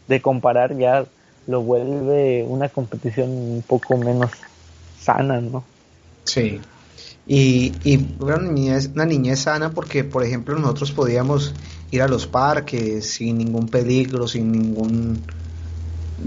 de 0.08 0.22
comparar 0.22 0.78
ya 0.78 1.06
lo 1.48 1.62
vuelve 1.62 2.46
una 2.48 2.70
competición 2.70 3.30
un 3.30 3.64
poco 3.68 3.98
menos 3.98 4.32
sana, 5.00 5.42
¿no? 5.42 5.64
Sí. 6.24 6.62
Y, 7.28 7.74
y 7.84 8.16
una, 8.20 8.38
niñez, 8.38 8.90
una 8.94 9.06
niñez 9.06 9.42
sana 9.42 9.72
porque, 9.72 10.04
por 10.04 10.24
ejemplo, 10.24 10.58
nosotros 10.58 10.92
podíamos 10.92 11.54
ir 11.92 12.02
a 12.02 12.08
los 12.08 12.26
parques 12.26 13.12
sin 13.12 13.38
ningún 13.38 13.68
peligro, 13.68 14.28
sin 14.28 14.52
ningún 14.52 15.22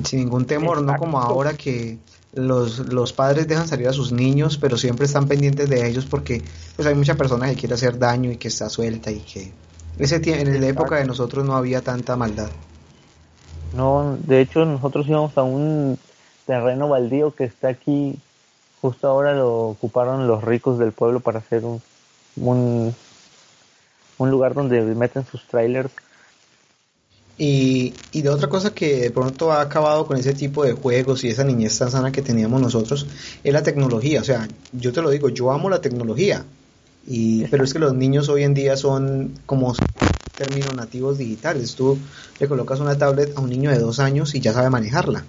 sin 0.05 0.21
ningún 0.21 0.47
temor, 0.47 0.83
no 0.83 0.97
como 0.97 1.21
ahora 1.21 1.55
que 1.55 1.99
los, 2.33 2.81
los 2.93 3.13
padres 3.13 3.47
dejan 3.47 3.69
salir 3.69 3.89
a 3.89 3.93
sus 3.93 4.13
niños, 4.13 4.59
pero 4.59 4.77
siempre 4.77 5.07
están 5.07 5.29
pendientes 5.29 5.69
de 5.69 5.87
ellos 5.89 6.07
porque 6.07 6.43
pues 6.77 6.87
hay 6.89 6.95
mucha 6.95 7.15
persona 7.15 7.49
que 7.49 7.57
quiere 7.57 7.75
hacer 7.75 7.99
daño 7.99 8.31
y 8.31 8.37
que 8.37 8.49
está 8.49 8.69
suelta 8.69 9.11
y 9.11 9.21
que 9.21 9.53
ese 9.99 10.17
en 10.17 10.61
la 10.61 10.67
época 10.67 10.97
de 10.97 11.05
nosotros 11.05 11.45
no 11.45 11.57
había 11.57 11.81
tanta 11.81 12.17
maldad. 12.17 12.51
No, 13.75 14.17
de 14.21 14.41
hecho 14.41 14.65
nosotros 14.65 15.07
íbamos 15.09 15.37
a 15.39 15.43
un 15.43 15.99
terreno 16.47 16.89
baldío 16.89 17.35
que 17.35 17.45
está 17.45 17.69
aquí, 17.69 18.19
justo 18.81 19.09
ahora 19.09 19.35
lo 19.35 19.69
ocuparon 19.69 20.27
los 20.27 20.43
ricos 20.43 20.79
del 20.79 20.93
pueblo 20.93 21.21
para 21.21 21.39
hacer 21.39 21.65
un, 21.65 21.81
un, 22.37 24.31
lugar 24.31 24.55
donde 24.55 24.81
meten 24.83 25.25
sus 25.27 25.47
trailers. 25.47 25.91
Y, 27.37 27.93
y 28.13 28.23
de 28.23 28.29
otra 28.29 28.49
cosa 28.49 28.73
que 28.73 29.01
de 29.01 29.11
pronto 29.11 29.51
ha 29.51 29.61
acabado 29.61 30.07
con 30.07 30.17
ese 30.17 30.35
tipo 30.35 30.65
de 30.65 30.73
juegos 30.73 31.25
y 31.25 31.29
esa 31.29 31.43
niñez 31.43 31.77
tan 31.79 31.91
sana 31.91 32.13
que 32.13 32.23
teníamos 32.23 32.61
nosotros 32.61 33.07
es 33.43 33.53
la 33.53 33.63
tecnología. 33.63 34.21
O 34.21 34.25
sea, 34.25 34.49
yo 34.73 34.93
te 34.93 35.03
lo 35.03 35.11
digo, 35.11 35.29
yo 35.31 35.51
amo 35.51 35.69
la 35.69 35.81
tecnología. 35.81 36.45
Y, 37.07 37.45
pero 37.47 37.65
es 37.65 37.73
que 37.73 37.81
los 37.81 37.95
niños 37.95 38.29
hoy 38.29 38.45
en 38.45 38.55
día 38.55 38.77
son 38.77 39.33
como 39.47 39.75
términos 40.37 40.75
nativos 40.75 41.19
digitales. 41.19 41.75
Tú 41.75 41.99
le 42.39 42.49
colocas 42.49 42.81
una 42.81 42.97
tablet 42.97 43.37
a 43.37 43.41
un 43.41 43.51
niño 43.51 43.71
de 43.71 43.79
dos 43.79 43.99
años 43.99 44.35
y 44.35 44.41
ya 44.41 44.53
sabe 44.53 44.71
manejarla. 44.71 45.25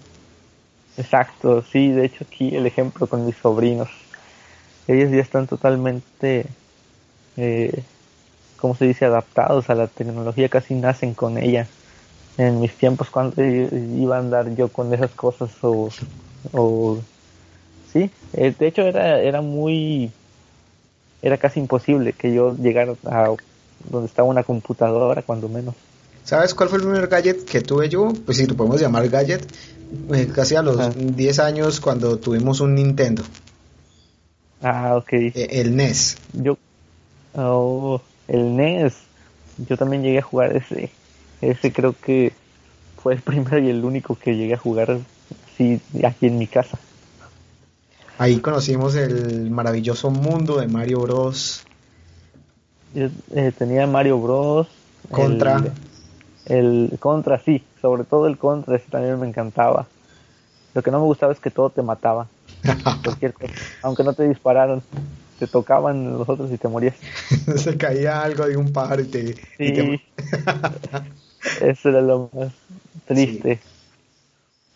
Exacto, 0.98 1.64
sí, 1.72 1.90
de 1.90 2.06
hecho 2.06 2.24
aquí 2.30 2.56
el 2.56 2.66
ejemplo 2.66 3.08
con 3.08 3.26
mis 3.26 3.36
sobrinos. 3.36 3.90
Ellos 4.88 5.12
ya 5.12 5.22
están 5.22 5.48
totalmente, 5.48 6.46
eh, 7.38 7.84
¿cómo 8.58 8.76
se 8.76 8.86
dice?, 8.86 9.06
adaptados 9.06 9.70
a 9.70 9.76
la 9.76 9.88
tecnología, 9.88 10.48
casi 10.48 10.76
nacen 10.76 11.14
con 11.14 11.38
ella. 11.38 11.68
En 12.38 12.60
mis 12.60 12.74
tiempos, 12.74 13.10
cuando 13.10 13.44
iba 13.44 14.18
a 14.18 14.20
andar 14.20 14.54
yo 14.56 14.68
con 14.68 14.94
esas 14.94 15.12
cosas 15.12 15.52
o, 15.62 15.90
o 16.52 16.98
sí, 17.94 18.12
eh, 18.34 18.54
de 18.58 18.68
hecho 18.68 18.82
era, 18.82 19.22
era 19.22 19.42
muy, 19.42 20.12
era 21.22 21.38
casi 21.38 21.60
imposible 21.60 22.14
que 22.14 22.34
yo 22.34 22.56
llegara 22.56 22.94
a 23.06 23.34
donde 23.90 24.08
estaba 24.08 24.28
una 24.28 24.44
computadora, 24.44 25.22
cuando 25.22 25.48
menos. 25.50 25.76
¿Sabes 26.24 26.54
cuál 26.54 26.70
fue 26.70 26.80
el 26.80 26.84
primer 26.84 27.08
gadget 27.08 27.46
que 27.46 27.62
tuve 27.62 27.88
yo? 27.88 28.12
Pues 28.26 28.38
si 28.38 28.48
lo 28.48 28.56
podemos 28.56 28.82
llamar 28.82 29.08
gadget, 29.10 29.46
eh, 30.14 30.28
casi 30.34 30.56
a 30.56 30.62
los 30.62 30.78
10 31.16 31.40
años 31.40 31.80
cuando 31.80 32.18
tuvimos 32.18 32.60
un 32.62 32.76
Nintendo. 32.76 33.24
Ah, 34.62 34.96
ok. 34.98 35.14
E, 35.14 35.62
el 35.62 35.76
NES. 35.76 36.18
Yo, 36.34 36.58
oh, 37.36 38.02
el 38.28 38.56
NES. 38.56 38.94
Yo 39.70 39.78
también 39.78 40.02
llegué 40.02 40.20
a 40.20 40.24
jugar 40.24 40.56
ese. 40.56 40.90
Ese 41.52 41.72
creo 41.72 41.94
que 41.94 42.34
fue 43.02 43.14
el 43.14 43.22
primero 43.22 43.60
y 43.60 43.70
el 43.70 43.86
único 43.86 44.16
que 44.16 44.36
llegué 44.36 44.56
a 44.56 44.58
jugar 44.58 45.00
así 45.54 45.80
aquí 46.04 46.28
en 46.28 46.38
mi 46.38 46.48
casa. 46.48 46.80
Ahí 48.18 48.40
conocimos 48.40 48.96
el 48.96 49.52
maravilloso 49.52 50.10
mundo 50.10 50.58
de 50.58 50.68
Mario 50.68 51.02
Bros. 51.02 51.64
Eh, 52.96 53.52
tenía 53.58 53.86
Mario 53.88 54.20
Bros. 54.20 54.68
Contra. 55.12 55.62
El, 56.46 56.92
Contra, 57.00 57.40
sí. 57.40 57.64
Sobre 57.82 58.06
todo 58.06 58.28
el 58.28 58.38
Contra, 58.38 58.78
ese 58.78 58.90
también 58.90 59.20
me 59.20 59.28
encantaba. 59.28 59.86
Lo 60.74 60.82
que 60.82 60.92
no 60.92 61.00
me 61.00 61.06
gustaba 61.06 61.34
es 61.34 61.40
que 61.40 61.52
todo 61.52 61.70
te 61.70 61.82
mataba. 61.82 62.28
aunque 63.84 64.04
no 64.04 64.14
te 64.14 64.28
dispararon. 64.28 64.82
te 65.40 65.48
tocaban 65.48 66.18
los 66.18 66.28
otros 66.28 66.52
y 66.52 66.58
te 66.58 66.68
morías. 66.68 66.96
Se 67.58 67.78
caía 67.78 68.24
algo 68.24 68.48
de 68.48 68.58
un 68.58 68.72
pájaro 68.72 69.02
y 69.02 69.06
te... 69.06 69.36
y 69.60 69.74
te- 69.74 70.02
Eso 71.62 71.90
era 71.90 72.02
lo 72.02 72.30
más 72.34 72.52
triste. 73.08 73.60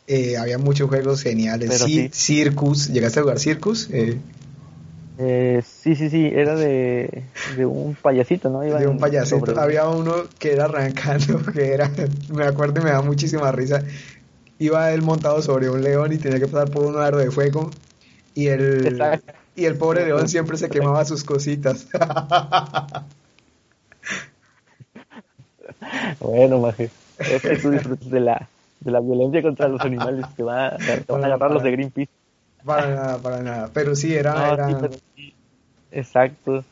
Eh, 0.07 0.37
había 0.37 0.57
muchos 0.57 0.89
juegos 0.89 1.21
geniales. 1.21 1.69
Pero 1.69 1.85
Sí, 1.85 2.09
sí. 2.09 2.09
Circus, 2.11 2.87
¿llegaste 2.89 3.19
a 3.19 3.23
jugar 3.23 3.39
Circus? 3.39 3.89
Eh, 3.91 4.17
Eh, 5.21 5.61
sí, 5.65 5.95
sí, 5.95 6.09
sí, 6.09 6.31
era 6.33 6.55
de, 6.55 7.23
de 7.57 7.65
un 7.65 7.93
payasito, 7.93 8.49
¿no? 8.49 8.65
Iban 8.65 8.81
de 8.81 8.87
un 8.87 8.97
payasito. 8.97 9.45
sobre- 9.45 9.59
Había 9.61 9.87
uno 9.87 10.13
que 10.39 10.53
era 10.53 10.65
arrancando, 10.65 11.41
que 11.53 11.73
era, 11.73 11.91
me 12.33 12.43
acuerdo 12.45 12.79
y 12.79 12.83
me 12.85 12.91
da 12.91 13.01
muchísima 13.01 13.51
risa. 13.51 13.83
Iba 14.59 14.91
él 14.91 15.01
montado 15.01 15.41
sobre 15.41 15.69
un 15.69 15.83
león 15.83 16.13
y 16.13 16.17
tenía 16.17 16.39
que 16.39 16.47
pasar 16.47 16.71
por 16.71 16.85
un 16.85 16.97
aro 16.97 17.17
de 17.17 17.31
fuego. 17.31 17.69
Y 18.33 18.47
el, 18.47 18.97
y 19.55 19.65
el 19.65 19.75
pobre 19.77 20.05
león 20.05 20.27
siempre 20.29 20.57
se 20.57 20.69
quemaba 20.69 21.03
sus 21.05 21.23
cositas. 21.23 21.87
Bueno, 26.19 26.59
maje, 26.59 26.89
es 27.19 27.41
que 27.41 27.57
tú 27.57 27.71
disfrutas 27.71 28.09
de 28.09 28.19
la, 28.19 28.47
de 28.79 28.91
la 28.91 28.99
violencia 28.99 29.41
contra 29.41 29.67
los 29.67 29.81
animales 29.81 30.25
que 30.35 30.43
va, 30.43 30.77
te 30.77 31.11
van 31.11 31.23
a 31.23 31.27
agarrar 31.27 31.51
los 31.51 31.63
de 31.63 31.71
Greenpeace. 31.71 32.11
para 32.63 32.87
nada, 32.87 33.17
para 33.17 33.41
nada. 33.41 33.69
Pero 33.73 33.95
sí, 33.95 34.15
era... 34.15 34.33
No, 34.35 34.53
era- 34.53 34.67
sí, 34.67 34.75
pero 34.81 34.93
sí. 35.15 35.33
Exacto. 35.91 36.63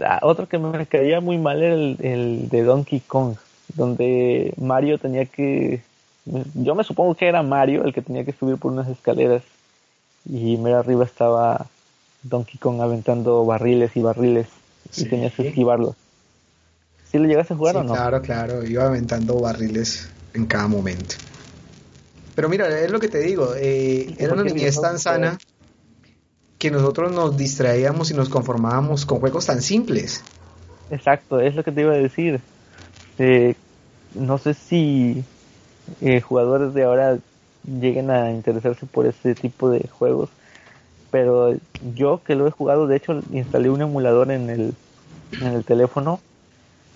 Ah, 0.00 0.20
otro 0.22 0.46
que 0.46 0.58
me 0.58 0.84
caía 0.86 1.20
muy 1.20 1.38
mal 1.38 1.62
era 1.62 1.74
el, 1.74 1.96
el 2.00 2.48
de 2.50 2.62
Donkey 2.62 3.00
Kong, 3.00 3.36
donde 3.74 4.52
Mario 4.60 4.98
tenía 4.98 5.24
que... 5.26 5.80
Yo 6.54 6.74
me 6.74 6.84
supongo 6.84 7.14
que 7.14 7.28
era 7.28 7.42
Mario 7.42 7.84
el 7.84 7.94
que 7.94 8.02
tenía 8.02 8.24
que 8.24 8.32
subir 8.32 8.56
por 8.56 8.72
unas 8.72 8.88
escaleras 8.88 9.42
y 10.28 10.56
mero 10.56 10.78
arriba 10.78 11.04
estaba 11.04 11.66
Donkey 12.24 12.58
Kong 12.58 12.80
aventando 12.80 13.46
barriles 13.46 13.96
y 13.96 14.02
barriles 14.02 14.48
y 14.96 15.04
tenías 15.04 15.32
que 15.34 15.48
esquivarlos. 15.48 15.94
¿Sí 17.16 17.22
lo 17.22 17.28
llegaste 17.28 17.54
a 17.54 17.56
jugar 17.56 17.76
Sí, 17.76 17.80
o 17.80 17.84
no? 17.84 17.94
Claro, 17.94 18.20
claro, 18.20 18.66
iba 18.66 18.84
aventando 18.84 19.40
barriles 19.40 20.10
en 20.34 20.44
cada 20.44 20.68
momento. 20.68 21.14
Pero 22.34 22.50
mira, 22.50 22.68
es 22.78 22.90
lo 22.90 23.00
que 23.00 23.08
te 23.08 23.20
digo, 23.20 23.54
eh, 23.56 24.14
era 24.18 24.34
una 24.34 24.44
niñez 24.44 24.78
tan 24.78 24.98
sana 24.98 25.38
que 26.58 26.70
nosotros 26.70 27.10
nos 27.10 27.34
distraíamos 27.38 28.10
y 28.10 28.14
nos 28.14 28.28
conformábamos 28.28 29.06
con 29.06 29.20
juegos 29.20 29.46
tan 29.46 29.62
simples. 29.62 30.22
Exacto, 30.90 31.40
es 31.40 31.54
lo 31.54 31.64
que 31.64 31.72
te 31.72 31.80
iba 31.80 31.94
a 31.94 31.96
decir. 31.96 32.38
Eh, 33.18 33.54
no 34.14 34.36
sé 34.36 34.52
si 34.52 35.24
eh, 36.02 36.20
jugadores 36.20 36.74
de 36.74 36.84
ahora 36.84 37.16
lleguen 37.80 38.10
a 38.10 38.30
interesarse 38.30 38.84
por 38.84 39.06
este 39.06 39.34
tipo 39.34 39.70
de 39.70 39.88
juegos, 39.88 40.28
pero 41.10 41.56
yo 41.96 42.20
que 42.26 42.34
lo 42.34 42.46
he 42.46 42.50
jugado, 42.50 42.86
de 42.86 42.96
hecho 42.96 43.22
instalé 43.32 43.70
un 43.70 43.80
emulador 43.80 44.30
en 44.30 44.50
el, 44.50 44.74
en 45.40 45.46
el 45.46 45.64
teléfono, 45.64 46.20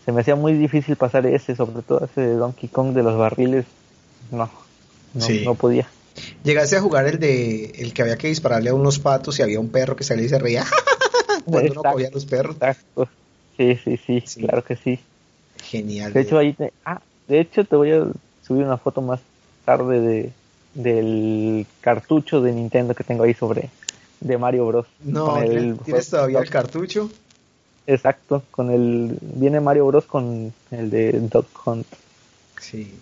se 0.05 0.13
me 0.13 0.21
hacía 0.23 0.35
muy 0.37 0.55
difícil 0.55 0.97
pasar 0.97 1.27
ese, 1.27 1.55
sobre 1.57 1.83
todo 1.83 2.05
ese 2.05 2.21
de 2.21 2.35
Donkey 2.35 2.69
Kong 2.69 2.93
de 2.95 3.03
los 3.03 3.17
barriles, 3.19 3.65
no, 4.31 4.51
no, 5.15 5.21
Sí. 5.25 5.43
no 5.45 5.55
podía. 5.55 5.89
Llegaste 6.45 6.77
a 6.77 6.81
jugar 6.81 7.07
el 7.07 7.19
de 7.19 7.67
el 7.79 7.93
que 7.95 8.03
había 8.03 8.17
que 8.19 8.29
dispararle 8.29 8.71
a 8.71 8.75
unos 8.75 8.99
patos 8.99 9.39
y 9.39 9.43
había 9.43 9.61
un 9.61 9.69
perro 9.71 9.97
que 9.97 10.05
salía 10.05 10.27
y 10.27 10.29
se 10.29 10.39
reía 10.39 10.65
cuando 11.45 11.61
uno 11.73 11.81
Exacto. 11.81 11.93
cogía 11.93 12.09
a 12.09 12.11
los 12.11 12.27
perros. 12.27 12.57
Exacto. 12.57 13.09
Sí, 13.57 13.79
sí, 13.85 13.97
sí, 14.07 14.23
Sí. 14.27 14.41
claro 14.41 14.65
que 14.65 14.77
sí. 14.77 14.99
Genial. 15.63 16.13
De 16.13 16.21
hecho, 16.21 16.39
ahí 16.39 16.53
te, 16.55 16.73
ah, 16.85 17.01
de 17.29 17.41
hecho 17.41 17.65
te 17.65 17.77
voy 17.77 17.93
a 17.93 18.05
subir 18.47 18.65
una 18.65 18.77
foto 18.79 19.03
más 19.03 19.21
tarde 19.65 20.01
de 20.01 20.33
del 20.75 21.67
cartucho 21.81 22.41
de 22.41 22.53
Nintendo 22.53 22.95
que 22.95 23.03
tengo 23.03 23.25
ahí 23.25 23.35
sobre 23.35 23.71
de 24.21 24.39
Mario 24.39 24.67
Bros. 24.67 24.87
no, 25.01 25.43
el 25.43 25.77
¿tienes 25.85 26.09
todavía 26.09 26.39
el 26.39 26.49
cartucho? 26.49 27.11
Exacto, 27.91 28.45
con 28.53 28.71
el 28.71 29.19
viene 29.21 29.59
Mario 29.59 29.87
Bros 29.87 30.05
con 30.05 30.53
el 30.71 30.91
de 30.91 31.11
Dog 31.23 31.47
Hunt. 31.65 31.87
Sí. 32.61 32.95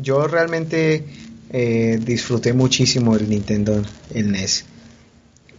Yo 0.00 0.26
realmente 0.26 1.04
eh, 1.50 2.00
disfruté 2.02 2.52
muchísimo 2.52 3.14
el 3.14 3.28
Nintendo, 3.30 3.80
el 4.12 4.32
NES. 4.32 4.64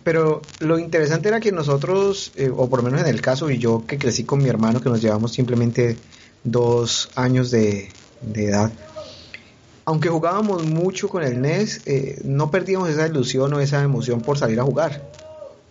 Pero 0.03 0.41
lo 0.59 0.77
interesante 0.77 1.29
era 1.29 1.39
que 1.39 1.53
nosotros, 1.53 2.33
eh, 2.35 2.51
o 2.53 2.69
por 2.69 2.79
lo 2.79 2.83
menos 2.83 2.99
en 2.99 3.07
el 3.07 3.21
caso, 3.21 3.49
y 3.49 3.59
yo 3.59 3.85
que 3.87 3.97
crecí 3.97 4.25
con 4.25 4.43
mi 4.43 4.49
hermano, 4.49 4.81
que 4.81 4.89
nos 4.89 5.01
llevamos 5.01 5.31
simplemente 5.31 5.95
dos 6.43 7.09
años 7.15 7.51
de, 7.51 7.87
de 8.21 8.47
edad, 8.47 8.73
aunque 9.85 10.09
jugábamos 10.09 10.65
mucho 10.65 11.07
con 11.07 11.23
el 11.23 11.41
NES, 11.41 11.83
eh, 11.85 12.19
no 12.25 12.51
perdíamos 12.51 12.89
esa 12.89 13.07
ilusión 13.07 13.53
o 13.53 13.61
esa 13.61 13.81
emoción 13.81 14.19
por 14.19 14.37
salir 14.37 14.59
a 14.59 14.63
jugar. 14.63 15.01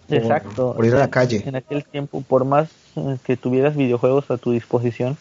Exacto. 0.09 0.73
por 0.75 0.87
ir 0.87 0.95
a 0.95 0.99
la 0.99 1.11
calle. 1.11 1.43
En 1.45 1.57
aquel 1.57 1.85
tiempo, 1.85 2.23
por 2.23 2.45
más 2.45 2.69
que 3.25 3.37
tuvieras 3.37 3.77
videojuegos 3.77 4.31
a 4.31 4.39
tu 4.39 4.53
disposición, 4.53 5.17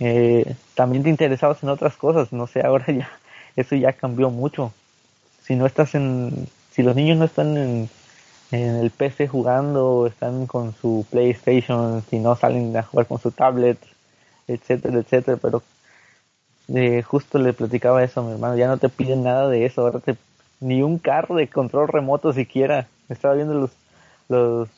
eh, 0.00 0.54
también 0.74 1.02
te 1.02 1.10
interesabas 1.10 1.62
en 1.62 1.68
otras 1.68 1.96
cosas. 1.96 2.32
No 2.32 2.46
sé, 2.46 2.62
ahora 2.62 2.86
ya 2.88 3.10
eso 3.56 3.76
ya 3.76 3.92
cambió 3.92 4.30
mucho. 4.30 4.72
Si 5.42 5.56
no 5.56 5.66
estás 5.66 5.94
en, 5.94 6.48
si 6.70 6.82
los 6.82 6.96
niños 6.96 7.18
no 7.18 7.24
están 7.24 7.56
en, 7.56 7.90
el 8.50 8.90
PC 8.90 9.26
jugando, 9.26 10.06
están 10.06 10.46
con 10.46 10.74
su 10.74 11.04
PlayStation, 11.10 12.04
si 12.08 12.20
no 12.20 12.36
salen 12.36 12.76
a 12.76 12.84
jugar 12.84 13.06
con 13.06 13.18
su 13.18 13.32
tablet, 13.32 13.78
etcétera, 14.46 14.98
etcétera. 14.98 15.38
Pero 15.42 15.62
eh, 16.74 17.02
justo 17.02 17.38
le 17.38 17.52
platicaba 17.52 18.04
eso 18.04 18.20
a 18.20 18.24
mi 18.24 18.32
hermano, 18.32 18.56
ya 18.56 18.68
no 18.68 18.78
te 18.78 18.88
piden 18.88 19.24
nada 19.24 19.48
de 19.48 19.66
eso, 19.66 19.82
ahora 19.82 19.98
te 19.98 20.16
ni 20.60 20.82
un 20.82 20.98
carro 20.98 21.34
de 21.34 21.48
control 21.48 21.88
remoto 21.88 22.32
siquiera. 22.32 22.86
Estaba 23.08 23.34
viendo 23.34 23.54
los 23.54 23.70
los 24.28 24.68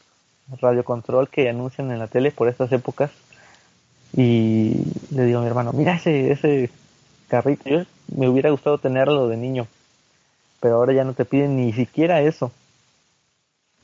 radiocontrol 0.60 1.28
que 1.28 1.48
anuncian 1.48 1.90
en 1.90 1.98
la 1.98 2.08
tele 2.08 2.30
por 2.30 2.48
estas 2.48 2.72
épocas 2.72 3.10
y 4.16 4.74
le 5.10 5.24
digo 5.24 5.38
a 5.38 5.42
mi 5.42 5.48
hermano, 5.48 5.72
mira 5.72 5.94
ese 5.96 6.32
ese 6.32 6.70
carrito, 7.28 7.68
yo 7.68 7.84
me 8.16 8.28
hubiera 8.28 8.50
gustado 8.50 8.78
tenerlo 8.78 9.28
de 9.28 9.36
niño, 9.36 9.66
pero 10.60 10.76
ahora 10.76 10.92
ya 10.92 11.04
no 11.04 11.14
te 11.14 11.24
piden 11.24 11.56
ni 11.56 11.72
siquiera 11.72 12.22
eso. 12.22 12.52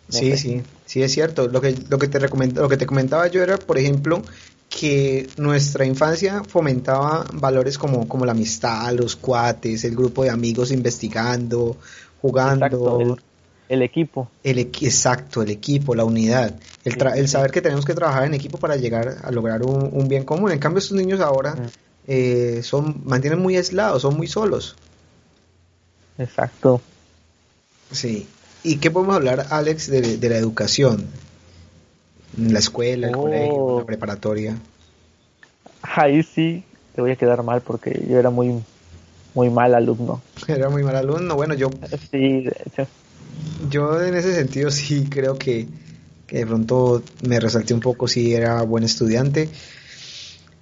No 0.08 0.18
Sí, 0.18 0.28
sé. 0.28 0.36
sí, 0.36 0.62
sí 0.84 1.02
es 1.02 1.12
cierto. 1.12 1.48
Lo 1.48 1.60
que, 1.60 1.74
lo 1.88 1.98
que 1.98 2.08
te 2.08 2.20
lo 2.20 2.68
que 2.68 2.76
te 2.76 2.86
comentaba 2.86 3.26
yo 3.28 3.42
era, 3.42 3.56
por 3.58 3.78
ejemplo, 3.78 4.22
que 4.68 5.28
nuestra 5.38 5.86
infancia 5.86 6.42
fomentaba 6.44 7.24
valores 7.32 7.78
como, 7.78 8.06
como 8.08 8.26
la 8.26 8.32
amistad, 8.32 8.92
los 8.92 9.16
cuates, 9.16 9.84
el 9.84 9.96
grupo 9.96 10.22
de 10.24 10.30
amigos 10.30 10.70
investigando, 10.70 11.76
jugando, 12.20 12.78
Exacto, 12.78 13.16
el, 13.72 13.82
equipo. 13.82 14.28
el 14.44 14.58
exacto, 14.58 15.42
el 15.42 15.50
equipo, 15.50 15.94
la 15.94 16.04
unidad, 16.04 16.54
el, 16.84 16.96
tra- 16.96 17.16
el 17.16 17.28
saber 17.28 17.50
que 17.50 17.60
tenemos 17.62 17.84
que 17.84 17.94
trabajar 17.94 18.24
en 18.24 18.34
equipo 18.34 18.58
para 18.58 18.76
llegar 18.76 19.16
a 19.22 19.30
lograr 19.30 19.62
un, 19.62 19.88
un 19.92 20.08
bien 20.08 20.24
común. 20.24 20.50
En 20.52 20.58
cambio, 20.58 20.78
estos 20.78 20.96
niños 20.96 21.20
ahora 21.20 21.54
eh, 22.06 22.60
son 22.62 23.02
mantienen 23.04 23.38
muy 23.40 23.56
aislados, 23.56 24.02
son 24.02 24.16
muy 24.16 24.26
solos. 24.26 24.76
Exacto. 26.18 26.80
Sí. 27.90 28.26
¿Y 28.62 28.76
qué 28.76 28.90
podemos 28.90 29.16
hablar, 29.16 29.46
Alex, 29.50 29.88
de, 29.90 30.18
de 30.18 30.28
la 30.28 30.36
educación? 30.36 31.06
La 32.36 32.58
escuela, 32.60 33.08
el 33.08 33.14
Oh. 33.16 33.22
colegio, 33.22 33.78
la 33.80 33.84
preparatoria. 33.86 34.56
Ahí 35.82 36.22
sí 36.22 36.62
te 36.94 37.00
voy 37.00 37.10
a 37.10 37.16
quedar 37.16 37.42
mal 37.42 37.60
porque 37.60 38.04
yo 38.08 38.18
era 38.18 38.30
muy 38.30 38.62
muy 39.34 39.48
mal 39.48 39.74
alumno. 39.74 40.20
Era 40.46 40.68
muy 40.68 40.82
mal 40.82 40.94
alumno. 40.96 41.34
Bueno, 41.34 41.54
yo, 41.54 41.70
Sí, 42.10 42.42
de 42.42 42.54
hecho. 42.66 42.86
Yo 43.68 44.00
en 44.02 44.14
ese 44.14 44.34
sentido 44.34 44.70
sí 44.70 45.06
creo 45.08 45.38
que, 45.38 45.66
de 46.28 46.46
pronto 46.46 47.02
me 47.26 47.38
resalté 47.38 47.74
un 47.74 47.80
poco 47.80 48.08
si 48.08 48.34
era 48.34 48.62
buen 48.62 48.84
estudiante 48.84 49.50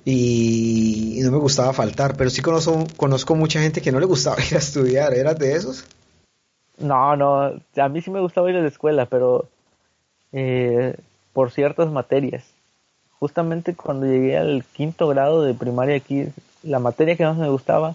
y, 0.05 1.19
y 1.19 1.23
no 1.23 1.31
me 1.31 1.39
gustaba 1.39 1.73
faltar, 1.73 2.17
pero 2.17 2.31
sí 2.31 2.43
conozco, 2.43 2.87
conozco 2.97 3.37
mucha 3.37 3.61
gente 3.61 3.81
que 3.81 3.93
no 3.93 4.01
le 4.01 4.07
gustaba 4.07 4.37
ir 4.51 4.57
a 4.57 4.59
estudiar. 4.59 5.15
¿Eras 5.15 5.39
de 5.39 5.55
esos? 5.55 5.85
No, 6.79 7.15
no, 7.15 7.53
a 7.77 7.89
mí 7.89 8.01
sí 8.01 8.11
me 8.11 8.21
gustaba 8.21 8.51
ir 8.51 8.57
a 8.57 8.63
la 8.63 8.69
escuela, 8.69 9.07
pero 9.07 9.47
eh, 10.33 10.97
por 11.33 11.51
ciertas 11.51 11.91
materias. 11.91 12.45
Justamente 13.19 13.75
cuando 13.75 14.07
llegué 14.07 14.39
al 14.39 14.65
quinto 14.65 15.07
grado 15.09 15.43
de 15.43 15.53
primaria 15.53 15.97
aquí, 15.97 16.29
la 16.63 16.79
materia 16.79 17.17
que 17.17 17.25
más 17.25 17.37
me 17.37 17.51
gustaba 17.51 17.95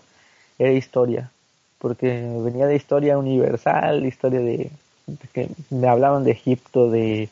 era 0.59 0.71
historia, 0.71 1.31
porque 1.79 2.07
venía 2.43 2.67
de 2.67 2.75
historia 2.75 3.17
universal, 3.17 4.05
historia 4.05 4.39
de, 4.39 4.69
de 5.07 5.27
que 5.33 5.49
me 5.69 5.87
hablaban 5.87 6.23
de 6.23 6.31
Egipto, 6.31 6.89
de, 6.89 7.29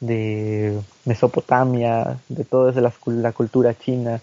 de 0.00 0.78
Mesopotamia, 1.04 2.18
de 2.28 2.44
toda 2.44 2.72
la, 2.80 2.92
la 3.06 3.32
cultura 3.32 3.76
china, 3.78 4.20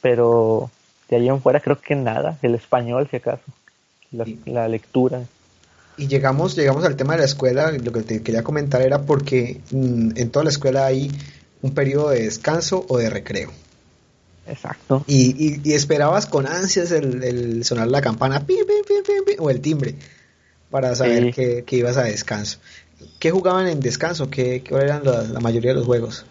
pero 0.00 0.70
de 1.08 1.16
allá 1.16 1.32
en 1.32 1.40
fuera 1.42 1.60
creo 1.60 1.80
que 1.80 1.94
nada, 1.94 2.38
el 2.42 2.54
español 2.54 3.08
si 3.10 3.16
acaso, 3.16 3.42
la, 4.10 4.24
Sí. 4.24 4.38
la 4.46 4.68
lectura. 4.68 5.22
Y 5.96 6.08
llegamos, 6.08 6.56
llegamos 6.56 6.84
al 6.84 6.96
tema 6.96 7.12
de 7.12 7.20
la 7.20 7.24
escuela, 7.26 7.70
lo 7.70 7.92
que 7.92 8.02
te 8.02 8.22
quería 8.22 8.42
comentar 8.42 8.80
era 8.80 9.02
porque 9.02 9.60
mm, 9.70 10.12
en 10.16 10.30
toda 10.30 10.44
la 10.44 10.50
escuela 10.50 10.86
hay 10.86 11.10
un 11.60 11.74
periodo 11.74 12.10
de 12.10 12.22
descanso 12.24 12.84
o 12.88 12.96
de 12.98 13.10
recreo. 13.10 13.50
Exacto. 14.46 15.04
Y, 15.06 15.30
y- 15.38 15.60
y 15.64 15.72
esperabas 15.74 16.26
con 16.26 16.46
ansias 16.46 16.90
el, 16.90 17.22
el 17.22 17.64
sonar 17.64 17.88
la 17.88 18.00
campana 18.00 18.40
pi, 18.46 18.56
pi, 18.66 18.74
pi, 18.86 18.94
pi, 19.06 19.12
pi, 19.32 19.36
o 19.38 19.50
el 19.50 19.60
timbre. 19.60 19.94
para 20.70 20.94
saber 20.94 21.24
Sí. 21.26 21.32
que, 21.32 21.64
que 21.64 21.76
ibas 21.76 21.98
a 21.98 22.04
descanso. 22.04 22.58
¿Qué 23.18 23.30
jugaban 23.30 23.66
en 23.68 23.80
descanso? 23.80 24.30
¿Qué, 24.30 24.62
qué 24.62 24.74
eran 24.74 25.04
la, 25.04 25.22
la 25.22 25.38
mayoría 25.40 25.72
de 25.72 25.76
los 25.76 25.86
juegos? 25.86 26.24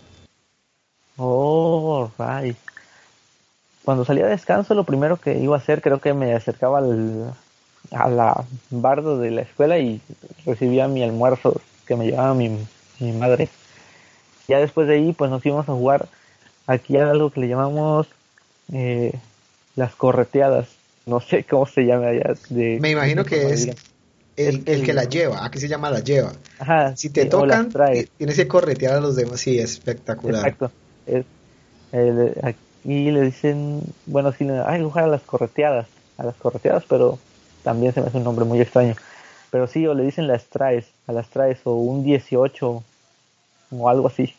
Oh, 1.18 2.10
right. 2.18 2.56
Cuando 3.84 4.06
salía 4.06 4.26
de 4.26 4.32
descanso, 4.32 4.74
lo 4.74 4.84
primero 4.84 5.18
que 5.18 5.38
iba 5.38 5.56
a 5.56 5.60
hacer, 5.60 5.82
creo 5.82 6.00
que 6.00 6.14
me 6.14 6.34
acercaba 6.34 6.80
al, 6.80 7.34
a 7.92 8.10
la 8.10 8.44
bardo 8.70 9.18
de 9.20 9.32
la 9.32 9.42
escuela 9.42 9.78
y 9.80 10.02
recibía 10.46 10.88
mi 10.88 11.04
almuerzo 11.04 11.62
que 11.86 11.96
me 11.96 12.06
llevaba 12.08 12.34
mi, 12.34 12.50
mi 13.00 13.12
madre. 13.12 13.50
Ya 14.48 14.60
después 14.60 14.88
de 14.88 14.96
ahí, 14.96 15.14
pues 15.14 15.30
nos 15.32 15.46
íbamos 15.46 15.68
a 15.70 15.74
jugar 15.74 16.08
aquí 16.68 16.96
hay 16.98 17.04
algo 17.04 17.30
que 17.32 17.40
le 17.42 17.48
llamamos 17.48 18.08
eh, 18.74 19.14
las 19.76 19.96
correteadas. 19.96 20.68
No 21.06 21.20
sé 21.20 21.44
cómo 21.44 21.66
se 21.66 21.82
llama 21.84 22.08
allá. 22.08 22.34
De, 22.50 22.78
Me 22.80 22.92
imagino 22.92 23.24
de 23.24 23.30
que 23.30 23.52
es 23.54 23.68
el, 24.38 24.64
el 24.66 24.86
que 24.86 24.94
la 24.94 25.04
lleva. 25.06 25.44
Aquí 25.46 25.60
se 25.60 25.68
llama 25.68 25.90
la 25.90 26.00
lleva. 26.00 26.34
Ajá, 26.60 26.96
Si 26.96 27.10
te 27.10 27.24
sí, 27.24 27.30
tocan, 27.30 27.72
ti- 27.72 28.08
tienes 28.18 28.36
que 28.36 28.48
corretear 28.48 28.96
a 28.96 29.02
los 29.02 29.16
demás. 29.16 29.40
Sí, 29.42 29.60
espectacular. 29.60 30.42
Exacto. 30.48 30.72
Es, 31.06 31.26
el- 31.92 32.34
aquí 32.44 33.12
le 33.12 33.22
dicen, 33.22 33.82
bueno, 34.06 34.32
sí, 34.32 34.48
hay 34.48 34.80
que 34.80 34.84
jugar 34.86 35.06
a 35.06 35.08
las 35.08 35.22
correteadas, 35.24 35.88
a 36.18 36.24
las 36.24 36.36
correteadas, 36.36 36.84
pero 36.88 37.20
también 37.64 37.94
se 37.94 38.02
me 38.02 38.08
hace 38.08 38.18
un 38.18 38.24
nombre 38.24 38.46
muy 38.46 38.62
extraño. 38.62 38.96
Pero 39.50 39.68
sí, 39.68 39.86
o 39.88 39.94
le 39.94 40.04
dicen 40.04 40.28
las 40.28 40.46
traes, 40.46 40.86
a 41.08 41.12
las 41.12 41.28
traes, 41.30 41.60
o 41.66 41.74
un 41.74 42.04
18, 42.04 42.84
o 43.72 43.90
algo 43.90 44.08
así, 44.08 44.34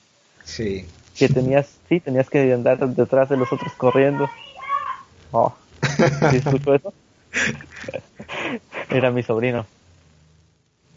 Sí. 0.45 0.87
Que 1.19 1.29
tenías, 1.29 1.69
sí, 1.89 2.01
tenías 2.01 2.29
que 2.31 2.53
andar 2.53 2.79
detrás 2.79 3.29
de 3.29 3.37
los 3.37 3.53
otros 3.53 3.73
corriendo. 3.75 4.29
Oh, 5.31 5.55
¿sí 6.31 6.37
escuchó 6.37 6.75
eso? 6.75 6.93
Era 8.91 9.11
mi 9.11 9.23
sobrino. 9.23 9.67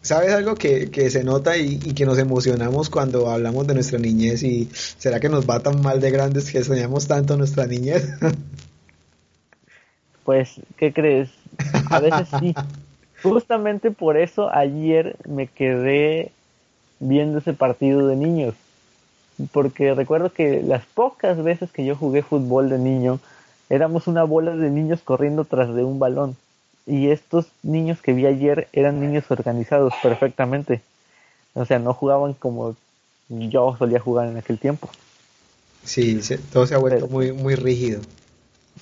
¿Sabes 0.01 0.33
algo 0.33 0.55
que, 0.55 0.91
que 0.91 1.09
se 1.09 1.23
nota 1.23 1.57
y, 1.57 1.79
y 1.83 1.93
que 1.93 2.05
nos 2.05 2.19
emocionamos 2.19 2.89
cuando 2.89 3.29
hablamos 3.29 3.65
de 3.65 3.73
nuestra 3.73 3.97
niñez? 3.97 4.43
¿Y 4.43 4.69
será 4.73 5.19
que 5.19 5.29
nos 5.29 5.49
va 5.49 5.61
tan 5.61 5.81
mal 5.81 5.99
de 5.99 6.11
grandes 6.11 6.51
que 6.51 6.63
soñamos 6.63 7.07
tanto 7.07 7.35
nuestra 7.37 7.65
niñez? 7.65 8.09
Pues, 10.23 10.59
¿qué 10.77 10.91
crees? 10.91 11.29
A 11.89 11.99
veces 11.99 12.27
sí. 12.39 12.53
Justamente 13.23 13.91
por 13.91 14.17
eso 14.17 14.53
ayer 14.53 15.15
me 15.27 15.47
quedé 15.47 16.31
viendo 16.99 17.39
ese 17.39 17.53
partido 17.53 18.07
de 18.07 18.15
niños. 18.15 18.55
Porque 19.51 19.93
recuerdo 19.93 20.31
que 20.31 20.61
las 20.63 20.85
pocas 20.85 21.41
veces 21.43 21.71
que 21.71 21.85
yo 21.85 21.95
jugué 21.95 22.21
fútbol 22.23 22.69
de 22.69 22.77
niño, 22.79 23.19
éramos 23.69 24.07
una 24.07 24.23
bola 24.23 24.55
de 24.55 24.69
niños 24.69 25.01
corriendo 25.03 25.43
tras 25.45 25.73
de 25.75 25.83
un 25.83 25.99
balón. 25.99 26.35
Y 26.87 27.09
estos 27.09 27.47
niños 27.63 28.01
que 28.01 28.13
vi 28.13 28.25
ayer 28.27 28.67
eran 28.71 29.01
niños 29.01 29.25
organizados 29.29 29.93
perfectamente. 30.03 30.81
O 31.53 31.65
sea, 31.65 31.79
no 31.79 31.93
jugaban 31.93 32.33
como 32.33 32.75
yo 33.27 33.75
solía 33.77 33.99
jugar 33.99 34.27
en 34.27 34.37
aquel 34.37 34.59
tiempo. 34.59 34.89
Sí, 35.83 36.21
se- 36.21 36.37
todo 36.37 36.65
se 36.67 36.75
ha 36.75 36.77
vuelto 36.77 37.05
Pero- 37.07 37.11
muy, 37.11 37.31
muy 37.31 37.55
rígido. 37.55 38.01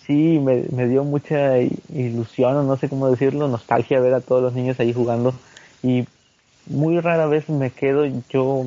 sí 0.06 0.39
me, 0.44 0.63
me 0.72 0.88
dio 0.88 1.04
mucha 1.04 1.58
ilusión, 1.94 2.56
o 2.58 2.63
no 2.63 2.78
sé 2.78 2.89
cómo 2.89 3.10
decirlo, 3.10 3.48
nostalgia 3.48 4.00
ver 4.02 4.13
a 4.13 4.22
todos 4.22 4.42
los 4.42 4.54
niños 4.54 4.80
ahí 4.80 4.92
jugando 4.94 5.34
y 5.82 6.06
muy 6.68 7.00
rara 7.00 7.26
vez 7.28 7.48
me 7.50 7.70
quedo 7.72 8.06
yo 8.30 8.66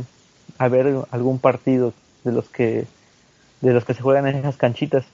a 0.58 0.68
ver 0.68 0.94
algún 1.10 1.38
partido 1.38 1.92
de 2.24 2.32
los 2.32 2.48
que 2.50 2.86
de 3.60 3.72
los 3.72 3.84
que 3.84 3.94
se 3.94 4.02
juegan 4.02 4.26
en 4.26 4.36
esas 4.36 4.56
canchitas, 4.56 5.04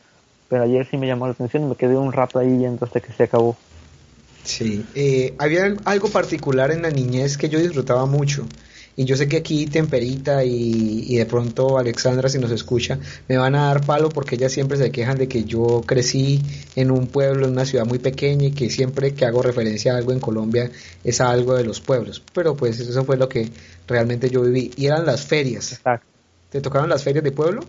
pero 0.49 0.65
ayer 0.65 0.87
sí 0.91 0.97
me 0.97 1.07
llamó 1.07 1.27
la 1.27 1.33
atención 1.33 1.63
y 1.63 1.67
me 1.67 1.77
quedé 1.77 1.97
un 1.97 2.13
rato 2.13 2.39
ahí 2.39 2.57
viendo 2.57 2.85
hasta 2.85 3.01
que 3.01 3.13
se 3.13 3.25
acabó. 3.25 3.57
Sí, 4.45 4.85
eh, 4.95 5.35
había 5.39 5.65
al- 5.65 5.79
algo 5.85 6.09
particular 6.09 6.71
en 6.73 6.83
la 6.83 6.91
niñez 6.91 7.37
que 7.39 7.49
yo 7.49 7.59
disfrutaba 7.61 8.07
mucho. 8.07 8.45
Y 8.95 9.05
yo 9.07 9.17
sé 9.17 9.27
que 9.27 9.39
aquí 9.39 9.67
Temperita 9.67 10.45
y, 10.45 11.07
y 11.09 11.17
de 11.17 11.25
pronto 11.25 11.79
Alexandra, 11.79 12.29
si 12.29 12.39
nos 12.39 12.51
escucha, 12.51 12.99
me 13.27 13.39
van 13.39 13.55
a 13.55 13.69
dar 13.69 13.87
palo 13.87 14.11
porque 14.11 14.35
ellas 14.35 14.53
siempre 14.53 14.77
se 14.77 14.91
quejan 14.91 15.17
de 15.17 15.29
que 15.29 15.45
yo 15.45 15.83
crecí 15.87 16.43
en 16.77 16.91
un 16.91 17.07
pueblo, 17.07 17.47
en 17.47 17.53
una 17.53 17.65
ciudad 17.65 17.87
muy 17.87 17.99
pequeña 17.99 18.49
y 18.49 18.53
que 18.53 18.69
siempre 18.69 19.15
que 19.15 19.25
hago 19.25 19.41
referencia 19.43 19.95
a 19.95 19.97
algo 19.97 20.13
en 20.13 20.21
Colombia 20.21 20.71
es 21.05 21.21
a 21.23 21.31
algo 21.31 21.55
de 21.55 21.65
los 21.65 21.81
pueblos. 21.81 22.23
Pero 22.35 22.55
pues 22.55 22.81
eso 22.81 23.05
fue 23.05 23.17
lo 23.17 23.29
que 23.31 23.49
realmente 23.89 24.29
yo 24.29 24.43
viví. 24.43 24.71
Y 24.77 24.87
eran 24.87 25.07
las 25.07 25.25
ferias. 25.25 25.73
Exacto. 25.73 26.07
¿Te 26.51 26.61
tocaron 26.61 26.91
las 26.91 27.03
ferias 27.03 27.25
de 27.25 27.33
pueblo? 27.33 27.65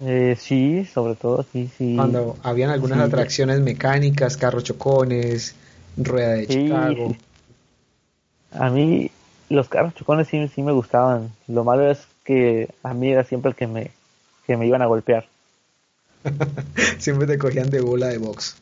Eh, 0.00 0.34
sí, 0.38 0.86
sobre 0.92 1.14
todo, 1.14 1.44
sí, 1.52 1.70
sí. 1.76 1.94
Cuando 1.94 2.36
habían 2.42 2.70
algunas 2.70 2.98
Sí. 2.98 3.04
atracciones 3.04 3.60
mecánicas, 3.60 4.38
carros 4.38 4.64
chocones, 4.64 5.54
rueda 5.98 6.32
de 6.32 6.46
Sí, 6.46 6.52
Chicago. 6.54 7.16
A 8.52 8.70
mí 8.70 9.10
los 9.48 9.68
carros 9.68 9.94
chocones 9.94 10.28
sí, 10.28 10.48
sí 10.48 10.62
me 10.62 10.72
gustaban. 10.72 11.30
Lo 11.46 11.64
malo 11.64 11.90
es 11.90 12.06
que 12.24 12.68
a 12.82 12.94
mí 12.94 13.10
era 13.10 13.24
siempre 13.24 13.50
el 13.50 13.56
que 13.56 13.66
me, 13.66 13.90
que 14.46 14.56
me 14.56 14.66
iban 14.66 14.82
a 14.82 14.86
golpear. 14.86 15.26
Siempre 16.98 17.26
te 17.26 17.38
cogían 17.38 17.70
de 17.70 17.80
bola 17.80 18.08
de 18.08 18.18
box. 18.18 18.56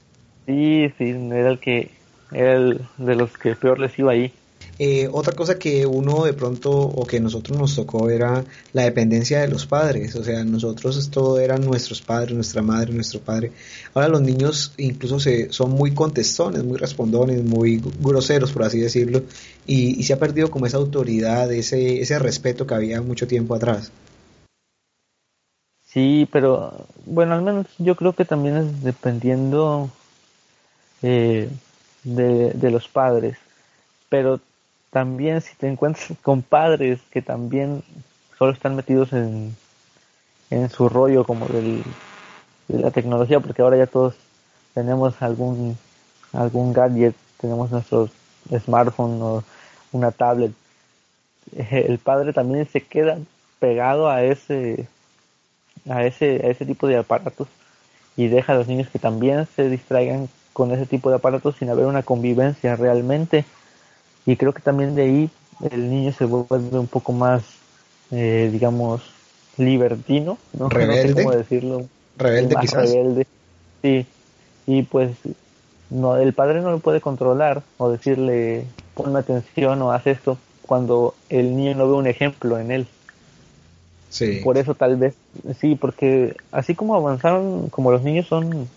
Sí, 0.47 0.93
sí, 0.99 1.11
era 1.33 1.51
el 1.51 1.59
que 1.59 1.91
era 2.31 2.53
el 2.55 2.81
de 2.99 3.15
los 3.15 3.37
que 3.39 3.55
peor 3.55 3.79
les 3.79 3.99
iba 3.99 4.13
ahí. 4.13 4.33
Eh, 4.79 5.09
otra 5.13 5.35
cosa 5.35 5.57
que 5.57 5.87
uno 5.87 6.25
de 6.25 6.33
pronto 6.33 6.71
o 6.73 7.07
que 7.07 7.21
nosotros 7.21 7.57
nos 7.57 7.77
tocó 7.77 8.11
era 8.11 8.45
la 8.73 8.83
dependencia 8.83 9.41
de 9.41 9.49
los 9.49 9.67
padres, 9.67 10.17
o 10.17 10.25
sea, 10.25 10.43
nosotros 10.43 11.11
todo 11.11 11.39
eran 11.39 11.65
nuestros 11.65 12.03
padres, 12.03 12.35
nuestra 12.35 12.61
madre, 12.61 12.93
nuestro 12.93 13.21
padre. 13.21 13.53
Ahora 13.95 14.09
los 14.09 14.23
niños 14.23 14.73
incluso 14.77 15.21
se, 15.21 15.53
son 15.53 15.71
muy 15.71 15.95
contestones, 15.95 16.65
muy 16.65 16.77
respondones, 16.77 17.45
muy 17.45 17.81
groseros, 18.01 18.51
por 18.51 18.65
así 18.65 18.81
decirlo, 18.81 19.23
y, 19.67 20.03
se 20.03 20.13
ha 20.13 20.19
perdido 20.19 20.51
como 20.51 20.67
esa 20.67 20.79
autoridad, 20.79 21.51
ese, 21.53 22.01
ese 22.01 22.19
respeto 22.19 22.67
que 22.67 22.75
había 22.75 23.01
mucho 23.01 23.29
tiempo 23.29 23.55
atrás. 23.55 23.93
Sí, 25.87 26.29
pero 26.33 26.89
bueno, 27.07 27.35
al 27.35 27.43
menos 27.43 27.67
yo 27.79 27.95
creo 27.95 28.13
que 28.13 28.25
también 28.25 28.57
es 28.57 28.83
dependiendo 28.83 29.89
eh, 31.03 31.49
de, 32.03 32.51
de 32.51 32.71
los 32.73 32.89
padres. 32.89 33.37
Pero 34.09 34.41
también 34.95 35.41
si 35.41 35.57
te 35.57 35.67
encuentras 35.67 36.07
con 36.23 36.43
padres 36.43 37.01
que 37.11 37.21
también 37.21 37.83
solo 38.39 38.53
están 38.53 38.77
metidos 38.77 39.13
en, 39.13 39.57
en 40.51 40.71
su 40.71 40.89
rollo 40.89 41.25
como 41.25 41.49
del, 41.49 41.83
de 42.69 42.79
la 42.79 42.93
tecnología, 42.93 43.41
porque 43.41 43.61
ahora 43.61 43.77
ya 43.77 43.89
todos 43.89 44.15
tenemos 44.73 45.21
algún, 45.21 45.77
algún 46.33 46.73
gadget, 46.73 47.17
tenemos 47.41 47.73
nuestro 47.73 48.09
smartphone 48.57 49.21
o 49.21 49.43
una 49.91 50.13
tablet. 50.13 50.53
Eh, 51.57 51.87
El 51.89 51.99
padre 51.99 52.33
también 52.33 52.69
se 52.69 52.81
queda 52.81 53.19
pegado 53.59 54.09
a 54.09 54.23
ese 54.23 54.87
a 55.91 56.05
ese, 56.05 56.41
a 56.45 56.51
ese 56.51 56.65
tipo 56.67 56.87
de 56.87 56.99
aparatos 56.99 57.49
y 58.17 58.29
deja 58.29 58.53
a 58.53 58.57
los 58.57 58.69
niños 58.69 58.89
que 58.91 59.01
también 59.01 59.49
se 59.57 59.69
distraigan 59.69 60.29
con 60.53 60.71
ese 60.71 60.87
tipo 60.87 61.11
de 61.11 61.17
aparatos 61.17 61.57
sin 61.57 61.69
haber 61.69 61.87
una 61.87 62.05
convivencia 62.05 62.77
realmente. 62.77 63.45
Y 64.27 64.37
creo 64.37 64.53
que 64.53 64.63
también 64.63 64.95
de 64.95 65.03
ahí 65.03 65.31
el 65.71 65.91
niño 65.91 66.13
se 66.13 66.25
vuelve 66.25 66.79
un 66.79 66.87
poco 66.87 67.13
más, 67.13 67.43
eh, 68.11 68.49
digamos, 68.53 69.03
libertino, 69.57 70.39
¿no? 70.53 70.65
No 70.69 70.71
sé 70.71 70.79
Rebelde. 70.87 71.23
cómo 71.25 71.37
decirlo. 71.37 71.85
Rebelde 72.17 72.55
más 72.55 72.63
quizás. 72.63 72.91
rebelde. 72.91 73.27
Sí. 73.83 74.07
Y 74.67 74.83
pues 74.83 75.11
no, 75.91 76.17
el 76.17 76.33
padre 76.33 76.61
no 76.61 76.71
lo 76.71 76.79
puede 76.79 77.01
controlar 77.01 77.63
o 77.77 77.91
decirle 77.91 78.65
ponme 78.95 79.19
atención 79.19 79.83
o 79.83 79.93
haz 79.93 80.07
esto 80.07 80.39
cuando 80.63 81.15
el 81.29 81.57
niño 81.57 81.75
no 81.75 81.87
ve 81.87 81.95
un 81.95 82.07
ejemplo 82.07 82.59
en 82.59 82.71
él. 82.71 82.87
Sí. 84.09 84.41
Por 84.43 84.57
eso 84.59 84.75
tal 84.75 84.97
vez, 84.97 85.15
sí, 85.61 85.75
porque 85.75 86.37
así 86.53 86.75
como 86.75 86.95
avanzaron, 86.95 87.69
como 87.69 87.91
los 87.91 88.03
niños 88.03 88.27
son 88.29 88.69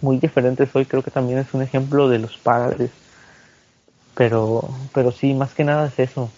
muy 0.00 0.18
diferentes 0.18 0.74
hoy, 0.74 0.86
creo 0.86 1.02
que 1.02 1.10
también 1.10 1.38
es 1.38 1.52
un 1.54 1.62
ejemplo 1.62 2.08
de 2.08 2.18
los 2.18 2.36
padres. 2.38 2.90
Pero, 4.14 4.68
pero 4.94 5.10
sí, 5.10 5.34
más 5.34 5.52
que 5.54 5.64
nada 5.64 5.88
es 5.88 5.98
eso, 5.98 6.30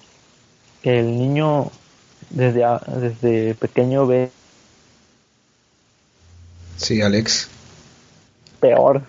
que 0.82 1.00
el 1.00 1.18
niño 1.18 1.70
desde, 2.30 2.64
desde 3.00 3.54
pequeño 3.54 4.06
ve 4.06 4.30
Sí, 6.76 7.00
Alex. 7.00 7.48
peor. 8.60 9.02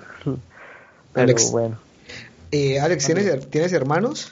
Pero 1.13 1.23
Alex. 1.23 1.51
bueno, 1.51 1.78
Eh, 2.51 2.80
Alex, 2.80 3.06
¿tienes, 3.06 3.49
¿tienes 3.49 3.73
hermanos? 3.73 4.32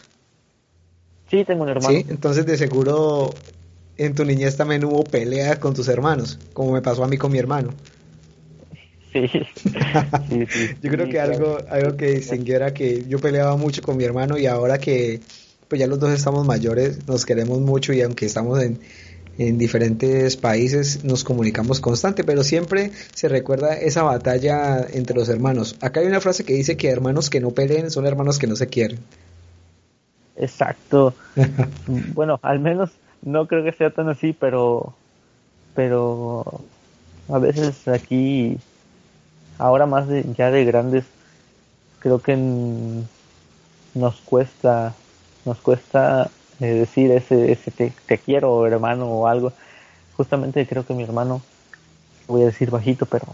sí, 1.29 1.43
tengo 1.45 1.63
un 1.63 1.69
hermano. 1.69 1.97
Sí, 1.99 2.05
entonces 2.09 2.45
de 2.45 2.57
seguro 2.57 3.33
en 3.97 4.15
tu 4.15 4.25
niñez 4.25 4.57
también 4.57 4.83
hubo 4.85 5.03
peleas 5.03 5.57
con 5.59 5.73
tus 5.73 5.87
hermanos, 5.87 6.39
como 6.53 6.73
me 6.73 6.81
pasó 6.81 7.03
a 7.03 7.07
mí 7.07 7.17
con 7.17 7.31
mi 7.31 7.39
hermano. 7.39 7.73
Sí, 9.13 9.27
sí, 10.29 10.45
sí, 10.47 10.75
Yo 10.81 10.89
creo 10.89 11.07
que 11.07 11.19
algo, 11.19 11.59
algo 11.69 11.95
que 11.95 12.15
distinguió 12.15 12.55
era 12.55 12.73
que 12.73 13.05
yo 13.07 13.19
peleaba 13.19 13.55
mucho 13.55 13.83
con 13.83 13.95
mi 13.95 14.03
hermano 14.03 14.37
y 14.37 14.47
ahora 14.47 14.79
que 14.79 15.21
pues 15.67 15.79
ya 15.79 15.87
los 15.87 15.99
dos 15.99 16.11
estamos 16.11 16.45
mayores, 16.45 17.07
nos 17.07 17.25
queremos 17.25 17.59
mucho 17.59 17.93
y 17.93 18.01
aunque 18.01 18.25
estamos 18.25 18.61
en, 18.61 18.79
en 19.37 19.57
diferentes 19.57 20.37
países 20.37 21.03
nos 21.03 21.23
comunicamos 21.23 21.79
constante, 21.79 22.23
pero 22.23 22.43
siempre 22.43 22.91
se 23.13 23.27
recuerda 23.27 23.75
esa 23.75 24.03
batalla 24.03 24.85
entre 24.91 25.15
los 25.15 25.29
hermanos. 25.29 25.75
Acá 25.81 25.99
hay 25.99 26.07
una 26.07 26.21
frase 26.21 26.43
que 26.43 26.53
dice 26.53 26.77
que 26.77 26.89
hermanos 26.89 27.29
que 27.29 27.39
no 27.39 27.51
peleen 27.51 27.91
son 27.91 28.05
hermanos 28.05 28.39
que 28.39 28.47
no 28.47 28.55
se 28.55 28.67
quieren. 28.67 28.99
Exacto. 30.35 31.13
bueno, 32.13 32.39
al 32.41 32.59
menos 32.59 32.91
no 33.21 33.47
creo 33.47 33.63
que 33.63 33.73
sea 33.73 33.91
tan 33.91 34.09
así, 34.09 34.33
pero 34.33 34.95
pero 35.75 36.61
a 37.29 37.39
veces 37.39 37.87
aquí 37.87 38.57
ahora 39.57 39.85
más 39.85 40.07
de, 40.07 40.25
ya 40.37 40.51
de 40.51 40.65
grandes 40.65 41.05
creo 41.99 42.19
que 42.19 42.37
nos 43.93 44.15
cuesta 44.21 44.93
nos 45.45 45.59
cuesta 45.59 46.29
eh, 46.59 46.65
decir 46.65 47.11
ese 47.11 47.51
ese 47.51 47.71
te, 47.71 47.93
te, 48.05 48.17
quiero 48.17 48.65
hermano 48.65 49.07
o 49.07 49.27
algo. 49.27 49.53
Justamente 50.15 50.67
creo 50.67 50.85
que 50.85 50.93
mi 50.93 51.03
hermano 51.03 51.41
voy 52.27 52.43
a 52.43 52.45
decir 52.45 52.69
bajito 52.69 53.05
pero 53.05 53.25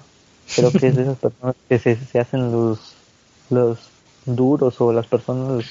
creo 0.55 0.71
que 0.71 0.87
es 0.87 0.95
de 0.95 1.01
esas 1.03 1.17
personas 1.17 1.55
que 1.67 1.79
se, 1.79 1.95
se 1.95 2.19
hacen 2.19 2.51
los 2.51 2.95
los 3.49 3.89
duros 4.25 4.79
o 4.81 4.93
las 4.93 5.07
personas 5.07 5.65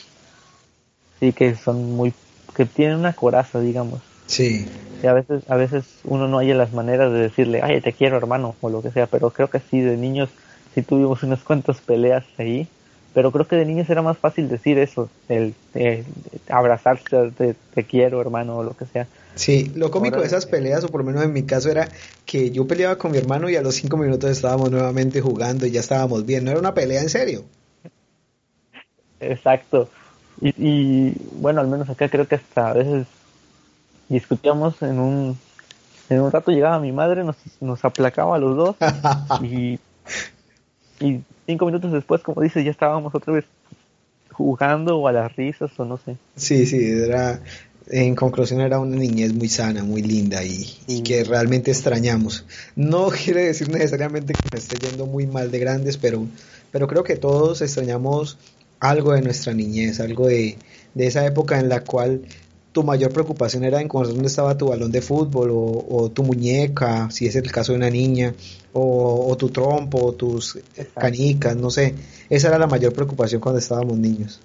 sí 1.20 1.32
que 1.32 1.54
son 1.56 1.96
muy 1.96 2.12
que 2.54 2.66
tienen 2.66 2.98
una 2.98 3.12
coraza 3.12 3.60
digamos 3.60 4.00
sí. 4.28 4.68
Y 5.02 5.06
a 5.06 5.12
veces 5.12 5.42
a 5.48 5.56
veces 5.56 5.84
uno 6.04 6.28
no 6.28 6.38
haya 6.38 6.54
las 6.54 6.72
maneras 6.72 7.12
de 7.12 7.18
decirle 7.18 7.60
ay 7.62 7.80
te 7.80 7.92
quiero 7.92 8.16
hermano 8.16 8.54
o 8.60 8.68
lo 8.68 8.82
que 8.82 8.90
sea 8.90 9.06
pero 9.06 9.30
creo 9.30 9.48
que 9.48 9.60
sí 9.60 9.80
de 9.80 9.96
niños 9.96 10.28
sí 10.74 10.82
tuvimos 10.82 11.22
unas 11.22 11.40
cuantas 11.40 11.80
peleas 11.80 12.24
ahí 12.36 12.68
pero 13.14 13.32
creo 13.32 13.48
que 13.48 13.56
de 13.56 13.64
niños 13.64 13.88
era 13.90 14.02
más 14.02 14.18
fácil 14.18 14.48
decir 14.48 14.78
eso 14.78 15.08
el, 15.28 15.54
el 15.74 16.04
abrazarse 16.48 17.32
te, 17.36 17.54
te, 17.74 17.84
quiero 17.84 18.20
hermano 18.20 18.58
o 18.58 18.62
lo 18.62 18.76
que 18.76 18.86
sea. 18.86 19.06
Sí 19.34 19.72
lo 19.74 19.90
cómico 19.90 20.16
Ahora, 20.16 20.22
de 20.22 20.28
esas 20.28 20.46
peleas 20.46 20.84
o 20.84 20.88
por 20.88 21.00
lo 21.00 21.06
menos 21.06 21.24
en 21.24 21.32
mi 21.32 21.42
caso 21.42 21.70
era 21.70 21.88
que 22.26 22.50
yo 22.50 22.66
peleaba 22.66 22.96
con 22.96 23.10
mi 23.10 23.18
hermano 23.18 23.48
y 23.48 23.56
a 23.56 23.62
los 23.62 23.74
cinco 23.76 23.96
minutos 23.96 24.30
estábamos 24.30 24.70
nuevamente 24.70 25.20
jugando 25.20 25.66
y 25.66 25.70
ya 25.70 25.80
estábamos 25.80 26.26
bien. 26.26 26.44
No 26.44 26.50
era 26.50 26.60
una 26.60 26.74
pelea 26.74 27.00
en 27.00 27.08
serio. 27.08 27.44
Exacto. 29.20 29.88
Y, 30.40 30.50
y, 30.56 31.14
bueno, 31.40 31.60
al 31.60 31.66
menos 31.66 31.88
acá 31.90 32.08
creo 32.08 32.28
que 32.28 32.36
hasta 32.36 32.70
a 32.70 32.74
veces 32.74 33.06
discutíamos 34.08 34.80
en 34.82 34.98
un 34.98 35.38
en 36.10 36.20
un 36.20 36.32
rato 36.32 36.50
llegaba 36.50 36.78
mi 36.80 36.92
madre, 36.92 37.22
nos, 37.22 37.36
nos 37.60 37.84
aplacaba 37.84 38.36
a 38.36 38.38
los 38.38 38.56
dos 38.56 38.76
y, 39.42 39.78
y 41.00 41.20
cinco 41.46 41.66
minutos 41.66 41.92
después, 41.92 42.22
como 42.22 42.40
dices, 42.40 42.64
ya 42.64 42.70
estábamos 42.70 43.14
otra 43.14 43.34
vez 43.34 43.44
jugando 44.32 44.98
o 44.98 45.08
a 45.08 45.12
las 45.12 45.34
risas 45.36 45.70
o 45.78 45.84
no 45.84 45.98
sé. 45.98 46.16
Sí, 46.36 46.64
sí, 46.64 46.78
era 46.82 47.40
en 47.90 48.14
conclusión 48.14 48.60
era 48.60 48.78
una 48.78 48.96
niñez 48.96 49.32
muy 49.32 49.48
sana, 49.48 49.82
muy 49.82 50.02
linda 50.02 50.44
y, 50.44 50.66
y, 50.86 51.02
que 51.02 51.24
realmente 51.24 51.70
extrañamos. 51.70 52.44
No 52.76 53.08
quiere 53.24 53.44
decir 53.44 53.68
necesariamente 53.70 54.34
que 54.34 54.48
me 54.52 54.58
esté 54.58 54.78
yendo 54.78 55.06
muy 55.06 55.26
mal 55.26 55.50
de 55.50 55.58
grandes, 55.58 55.96
pero, 55.96 56.26
pero 56.70 56.86
creo 56.86 57.02
que 57.02 57.16
todos 57.16 57.62
extrañamos 57.62 58.38
algo 58.80 59.12
de 59.12 59.22
nuestra 59.22 59.54
niñez, 59.54 60.00
algo 60.00 60.28
de, 60.28 60.56
de 60.94 61.06
esa 61.06 61.24
época 61.26 61.58
en 61.58 61.68
la 61.68 61.80
cual 61.80 62.22
tu 62.72 62.82
mayor 62.84 63.12
preocupación 63.12 63.64
era 63.64 63.80
encontrar 63.80 64.14
dónde 64.14 64.28
estaba 64.28 64.56
tu 64.56 64.68
balón 64.68 64.92
de 64.92 65.00
fútbol 65.00 65.50
o, 65.50 65.86
o, 65.88 66.10
tu 66.10 66.22
muñeca, 66.22 67.10
si 67.10 67.26
es 67.26 67.36
el 67.36 67.50
caso 67.50 67.72
de 67.72 67.78
una 67.78 67.90
niña, 67.90 68.34
o, 68.72 69.26
o 69.28 69.36
tu 69.36 69.48
trompo, 69.48 70.04
o 70.06 70.12
tus 70.12 70.56
Exacto. 70.56 71.00
canicas, 71.00 71.56
no 71.56 71.70
sé. 71.70 71.94
Esa 72.28 72.48
era 72.48 72.58
la 72.58 72.66
mayor 72.66 72.92
preocupación 72.92 73.40
cuando 73.40 73.58
estábamos 73.58 73.98
niños. 73.98 74.40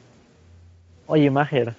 Oye, 1.08 1.30
Majer, 1.30 1.74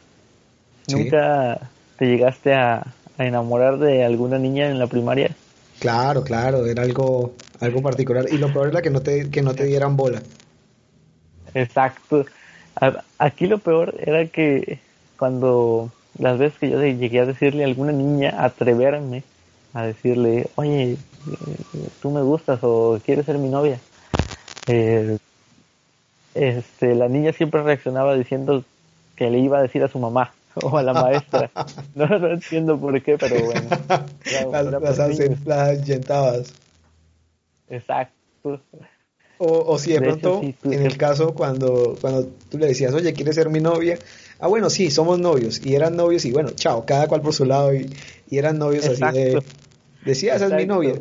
¿nunca 0.89 1.59
¿Sí? 1.59 1.67
te 1.99 2.07
llegaste 2.07 2.55
a, 2.55 2.87
a, 3.19 3.25
enamorar 3.25 3.79
de 3.79 4.05
alguna 4.05 4.39
niña 4.39 4.69
en 4.69 4.79
la 4.79 4.87
primaria? 4.87 5.35
Claro, 5.79 6.23
claro, 6.23 6.67
era 6.67 6.83
algo, 6.83 7.35
algo 7.61 7.83
particular. 7.83 8.27
Y 8.31 8.39
lo 8.39 8.53
peor 8.53 8.69
era 8.69 8.83
que 8.83 8.91
no 8.91 9.01
te, 9.01 9.31
que 9.31 9.43
no 9.43 9.55
te 9.55 9.65
dieran 9.65 9.97
bola. 9.97 10.23
Exacto. 11.55 12.27
Aquí 13.19 13.47
lo 13.47 13.59
peor 13.59 13.95
era 13.99 14.27
que 14.27 14.79
cuando 15.19 15.91
las 16.19 16.39
veces 16.39 16.59
que 16.59 16.71
yo 16.71 16.81
llegué 16.81 17.21
a 17.21 17.27
decirle 17.27 17.65
a 17.65 17.67
alguna 17.67 17.93
niña, 17.93 18.35
atreverme 18.39 19.23
a 19.75 19.85
decirle, 19.85 20.47
oye, 20.55 20.97
tú 22.01 22.11
me 22.11 22.23
gustas 22.23 22.61
o 22.63 23.01
quieres 23.05 23.27
ser 23.27 23.39
mi 23.39 23.49
novia, 23.49 23.81
eh, 24.69 25.19
este, 26.35 26.95
la 26.95 27.09
niña 27.09 27.33
siempre 27.33 27.63
reaccionaba 27.63 28.15
diciendo 28.15 28.65
que 29.17 29.31
le 29.31 29.39
iba 29.39 29.59
a 29.59 29.63
decir 29.63 29.83
a 29.83 29.89
su 29.89 29.99
mamá 29.99 30.33
o 30.63 30.79
a 30.79 30.83
la 30.83 30.93
maestra. 30.93 31.51
no, 31.95 32.07
no 32.07 32.29
entiendo 32.29 32.79
por 32.79 33.01
qué, 33.03 33.19
pero 33.19 33.45
bueno. 33.45 33.69
las, 34.53 34.67
las, 34.67 34.99
las 35.45 35.69
ahuyentabas. 35.69 36.55
Exacto. 37.69 38.61
O, 39.39 39.73
o 39.73 39.79
si 39.79 39.93
de, 39.93 39.99
de 39.99 40.07
pronto, 40.07 40.41
hecho, 40.43 40.57
sí, 40.63 40.75
en 40.75 40.87
el 40.87 40.97
caso 40.97 41.35
cuando, 41.35 41.97
cuando 42.01 42.27
tú 42.49 42.59
le 42.59 42.69
decías, 42.69 42.95
oye, 42.95 43.13
¿quieres 43.13 43.35
ser 43.35 43.51
mi 43.51 43.61
novia? 43.61 43.99
Ah, 44.39 44.49
bueno, 44.49 44.71
sí, 44.71 44.91
somos 44.91 45.19
novios. 45.19 45.65
Y 45.65 45.75
eran 45.75 45.97
novios 45.97 46.25
y 46.25 46.33
bueno, 46.33 46.51
chao, 46.51 46.85
cada 46.87 47.07
cual 47.09 47.23
por 47.23 47.33
su 47.33 47.45
lado. 47.45 47.75
Y, 47.75 47.91
y 48.29 48.39
eran 48.39 48.59
novios 48.59 48.87
Exacto. 48.87 49.19
así 49.19 49.31
de... 49.31 49.43
Decía, 50.05 50.35
esa 50.35 50.47
es 50.47 50.53
mi 50.53 50.67
novia. 50.67 50.95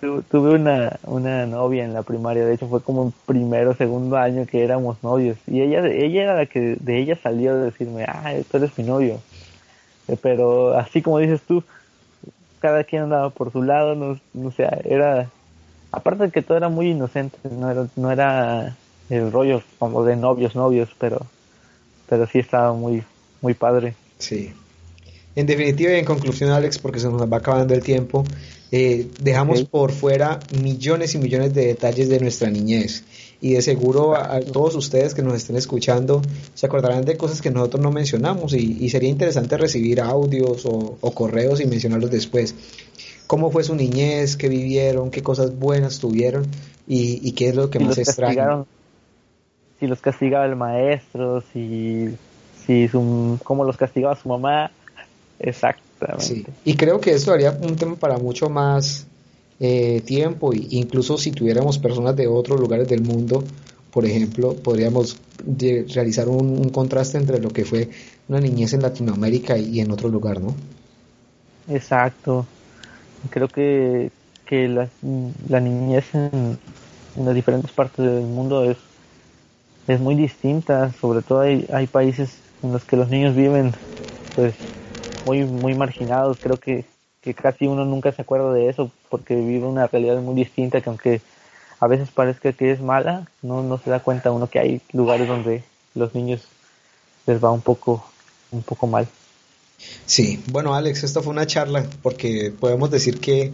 Tuve 0.00 0.54
una, 0.54 0.98
una 1.04 1.46
novia 1.46 1.84
en 1.84 1.92
la 1.92 2.02
primaria, 2.02 2.44
de 2.44 2.54
hecho 2.54 2.66
fue 2.66 2.82
como 2.82 3.04
en 3.04 3.14
primero, 3.24 3.72
segundo 3.76 4.16
año 4.16 4.46
que 4.46 4.64
éramos 4.64 5.00
novios. 5.04 5.38
Y 5.46 5.60
ella, 5.60 5.86
ella 5.86 6.24
era 6.24 6.34
la 6.34 6.46
que 6.46 6.76
de 6.80 6.98
ella 6.98 7.16
salió 7.22 7.54
de 7.54 7.66
decirme, 7.66 8.04
ah, 8.08 8.34
tú 8.50 8.56
eres 8.56 8.76
mi 8.76 8.82
novio. 8.82 9.20
Eh, 10.08 10.16
pero 10.20 10.76
así 10.76 11.02
como 11.02 11.20
dices 11.20 11.40
tú, 11.46 11.62
cada 12.58 12.82
quien 12.82 13.02
andaba 13.02 13.30
por 13.30 13.52
su 13.52 13.62
lado, 13.62 13.94
no, 13.94 14.18
no 14.34 14.50
sé, 14.50 14.66
era 14.84 15.28
aparte 15.92 16.24
de 16.24 16.30
que 16.30 16.42
todo 16.42 16.56
era 16.56 16.68
muy 16.68 16.90
inocente, 16.90 17.36
no 17.48 17.70
era, 17.70 17.86
no 17.94 18.10
era 18.10 18.74
el 19.10 19.30
rollo 19.30 19.62
como 19.78 20.04
de 20.04 20.16
novios, 20.16 20.56
novios, 20.56 20.88
pero, 20.98 21.26
pero 22.12 22.26
sí 22.26 22.40
estaba 22.40 22.74
muy, 22.74 23.02
muy 23.40 23.54
padre. 23.54 23.94
Sí. 24.18 24.52
En 25.34 25.46
definitiva 25.46 25.92
y 25.92 25.94
en 25.94 26.04
conclusión, 26.04 26.50
Alex, 26.50 26.78
porque 26.78 27.00
se 27.00 27.08
nos 27.08 27.22
va 27.22 27.38
acabando 27.38 27.72
el 27.72 27.82
tiempo, 27.82 28.22
eh, 28.70 29.06
dejamos 29.22 29.60
okay. 29.60 29.64
por 29.64 29.92
fuera 29.92 30.38
millones 30.62 31.14
y 31.14 31.18
millones 31.18 31.54
de 31.54 31.68
detalles 31.68 32.10
de 32.10 32.20
nuestra 32.20 32.50
niñez. 32.50 33.04
Y 33.40 33.54
de 33.54 33.62
seguro 33.62 34.14
a, 34.14 34.36
a, 34.36 34.40
todos 34.42 34.74
ustedes 34.74 35.14
que 35.14 35.22
nos 35.22 35.32
estén 35.32 35.56
escuchando 35.56 36.20
se 36.52 36.66
acordarán 36.66 37.06
de 37.06 37.16
cosas 37.16 37.40
que 37.40 37.50
nosotros 37.50 37.82
no 37.82 37.90
mencionamos 37.90 38.52
y, 38.52 38.76
y 38.78 38.90
sería 38.90 39.08
interesante 39.08 39.56
recibir 39.56 40.02
audios 40.02 40.66
o, 40.66 40.98
o 41.00 41.10
correos 41.12 41.62
y 41.62 41.64
mencionarlos 41.64 42.10
después 42.10 42.54
cómo 43.26 43.50
fue 43.50 43.64
su 43.64 43.74
niñez, 43.74 44.36
qué 44.36 44.50
vivieron, 44.50 45.10
qué 45.10 45.22
cosas 45.22 45.58
buenas 45.58 45.98
tuvieron 45.98 46.46
y, 46.86 47.26
y 47.26 47.32
qué 47.32 47.48
es 47.48 47.54
lo 47.54 47.70
que 47.70 47.78
más 47.78 47.96
extrañan. 47.96 48.66
Si 49.82 49.88
los 49.88 50.00
castigaba 50.00 50.46
el 50.46 50.54
maestro, 50.54 51.42
si, 51.52 52.16
si 52.64 52.86
su, 52.86 53.36
cómo 53.42 53.64
los 53.64 53.76
castigaba 53.76 54.14
su 54.14 54.28
mamá, 54.28 54.70
exactamente. 55.40 56.24
Sí. 56.24 56.46
Y 56.64 56.76
creo 56.76 57.00
que 57.00 57.10
esto 57.10 57.32
haría 57.32 57.50
un 57.50 57.74
tema 57.74 57.96
para 57.96 58.16
mucho 58.18 58.48
más 58.48 59.08
eh, 59.58 60.00
tiempo, 60.06 60.52
e 60.52 60.60
incluso 60.70 61.18
si 61.18 61.32
tuviéramos 61.32 61.78
personas 61.78 62.14
de 62.14 62.28
otros 62.28 62.60
lugares 62.60 62.86
del 62.86 63.02
mundo, 63.02 63.42
por 63.90 64.06
ejemplo, 64.06 64.54
podríamos 64.54 65.18
realizar 65.92 66.28
un, 66.28 66.58
un 66.60 66.68
contraste 66.68 67.18
entre 67.18 67.40
lo 67.40 67.50
que 67.50 67.64
fue 67.64 67.90
una 68.28 68.38
niñez 68.38 68.74
en 68.74 68.82
Latinoamérica 68.82 69.58
y, 69.58 69.80
en 69.80 69.90
otro 69.90 70.08
lugar, 70.08 70.40
¿no? 70.40 70.54
Exacto 71.68 72.46
creo 73.30 73.48
que, 73.48 74.10
que 74.46 74.68
la, 74.68 74.88
la 75.48 75.60
niñez 75.60 76.14
en, 76.14 76.58
en, 77.16 77.24
las 77.24 77.34
diferentes 77.34 77.70
partes 77.72 78.04
del 78.04 78.24
mundo 78.24 78.64
es, 78.64 78.76
es 79.88 80.00
muy 80.00 80.14
distinta, 80.14 80.92
sobre 81.00 81.22
todo 81.22 81.40
hay, 81.40 81.66
hay 81.72 81.86
países 81.86 82.36
en 82.62 82.72
los 82.72 82.84
que 82.84 82.96
los 82.96 83.08
niños 83.08 83.34
viven 83.34 83.74
pues 84.34 84.54
muy, 85.26 85.44
muy 85.44 85.74
marginados, 85.74 86.38
creo 86.40 86.56
que, 86.56 86.84
que 87.20 87.34
casi 87.34 87.66
uno 87.66 87.84
nunca 87.84 88.12
se 88.12 88.22
acuerda 88.22 88.52
de 88.52 88.68
eso 88.68 88.90
porque 89.08 89.34
vive 89.34 89.66
una 89.66 89.86
realidad 89.86 90.20
muy 90.20 90.34
distinta 90.34 90.80
que 90.80 90.88
aunque 90.88 91.20
a 91.80 91.86
veces 91.86 92.10
parezca 92.10 92.52
que 92.52 92.70
es 92.70 92.80
mala, 92.80 93.28
no, 93.42 93.62
no 93.62 93.78
se 93.78 93.90
da 93.90 94.00
cuenta 94.00 94.30
uno 94.30 94.48
que 94.48 94.60
hay 94.60 94.80
lugares 94.92 95.26
donde 95.26 95.64
los 95.94 96.14
niños 96.14 96.42
les 97.26 97.42
va 97.42 97.50
un 97.50 97.60
poco, 97.60 98.04
un 98.50 98.62
poco 98.62 98.86
mal. 98.86 99.08
Sí, 100.06 100.42
bueno 100.50 100.74
Alex, 100.74 101.02
esto 101.02 101.22
fue 101.22 101.32
una 101.32 101.46
charla 101.46 101.84
porque 102.02 102.52
podemos 102.58 102.90
decir 102.90 103.18
que 103.18 103.52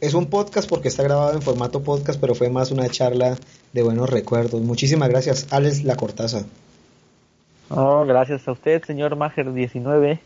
es 0.00 0.14
un 0.14 0.26
podcast 0.26 0.68
porque 0.68 0.88
está 0.88 1.02
grabado 1.02 1.34
en 1.34 1.42
formato 1.42 1.82
podcast, 1.82 2.20
pero 2.20 2.34
fue 2.34 2.50
más 2.50 2.70
una 2.70 2.88
charla 2.88 3.36
de 3.76 3.82
buenos 3.82 4.10
recuerdos. 4.10 4.60
Muchísimas 4.62 5.10
gracias, 5.10 5.48
Alex 5.50 5.84
La 5.84 5.96
Cortaza. 5.96 6.46
Oh, 7.68 8.06
gracias 8.06 8.46
a 8.46 8.52
usted, 8.52 8.80
señor 8.84 9.16
Mager19, 9.16 10.20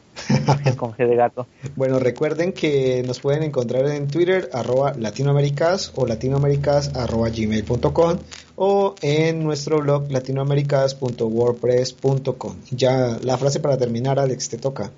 con 0.77 0.93
G 0.93 1.09
de 1.09 1.17
gato. 1.17 1.47
Bueno, 1.75 1.99
recuerden 1.99 2.53
que 2.53 3.03
nos 3.07 3.19
pueden 3.19 3.43
encontrar 3.43 3.87
en 3.87 4.09
Twitter, 4.09 4.51
arroba 4.53 4.93
latinoamericas 4.93 5.91
o 5.97 6.05
latinoamericas 6.07 6.95
arroba 6.95 7.31
gmail.com 7.31 8.19
o 8.57 8.95
en 9.01 9.43
nuestro 9.43 9.81
blog 9.81 10.13
latinoamericas.wordpress.com. 10.13 12.57
Ya 12.71 13.17
la 13.23 13.39
frase 13.39 13.61
para 13.61 13.79
terminar, 13.79 14.19
Alex, 14.19 14.51
te 14.51 14.59
toca. 14.59 14.91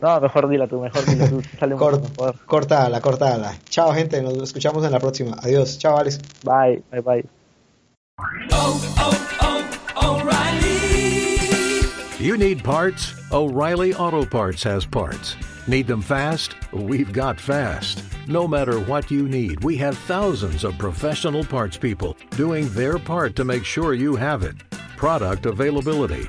No, 0.00 0.20
mejor 0.20 0.48
dila 0.48 0.66
tú, 0.66 0.80
mejor 0.80 1.04
dila 1.04 1.28
tú. 1.28 1.42
Sale 1.58 1.76
Cort, 1.76 2.02
mejor. 2.02 2.34
Cortala, 2.46 3.00
cortala. 3.00 3.54
Chao, 3.68 3.92
gente, 3.92 4.22
nos 4.22 4.36
escuchamos 4.38 4.84
en 4.84 4.92
la 4.92 5.00
próxima. 5.00 5.36
Adiós. 5.42 5.78
Chao, 5.78 5.96
Alex. 5.96 6.18
Bye, 6.44 6.82
bye, 6.90 7.00
bye. 7.00 7.24
Oh, 8.50 8.80
oh, 8.98 9.14
oh, 10.00 10.20
O'Reilly! 10.20 12.24
You 12.24 12.36
need 12.36 12.64
parts? 12.64 13.14
O'Reilly 13.32 13.94
Auto 13.94 14.24
Parts 14.24 14.62
has 14.64 14.84
parts. 14.84 15.36
Need 15.68 15.86
them 15.86 16.02
fast? 16.02 16.56
We've 16.72 17.12
got 17.12 17.38
fast. 17.38 18.02
No 18.26 18.48
matter 18.48 18.80
what 18.80 19.10
you 19.10 19.28
need, 19.28 19.62
we 19.62 19.76
have 19.76 19.96
thousands 19.98 20.64
of 20.64 20.76
professional 20.78 21.44
parts 21.44 21.76
people 21.76 22.16
doing 22.30 22.68
their 22.70 22.98
part 22.98 23.36
to 23.36 23.44
make 23.44 23.64
sure 23.64 23.94
you 23.94 24.16
have 24.16 24.42
it. 24.42 24.56
Product 24.96 25.46
availability. 25.46 26.28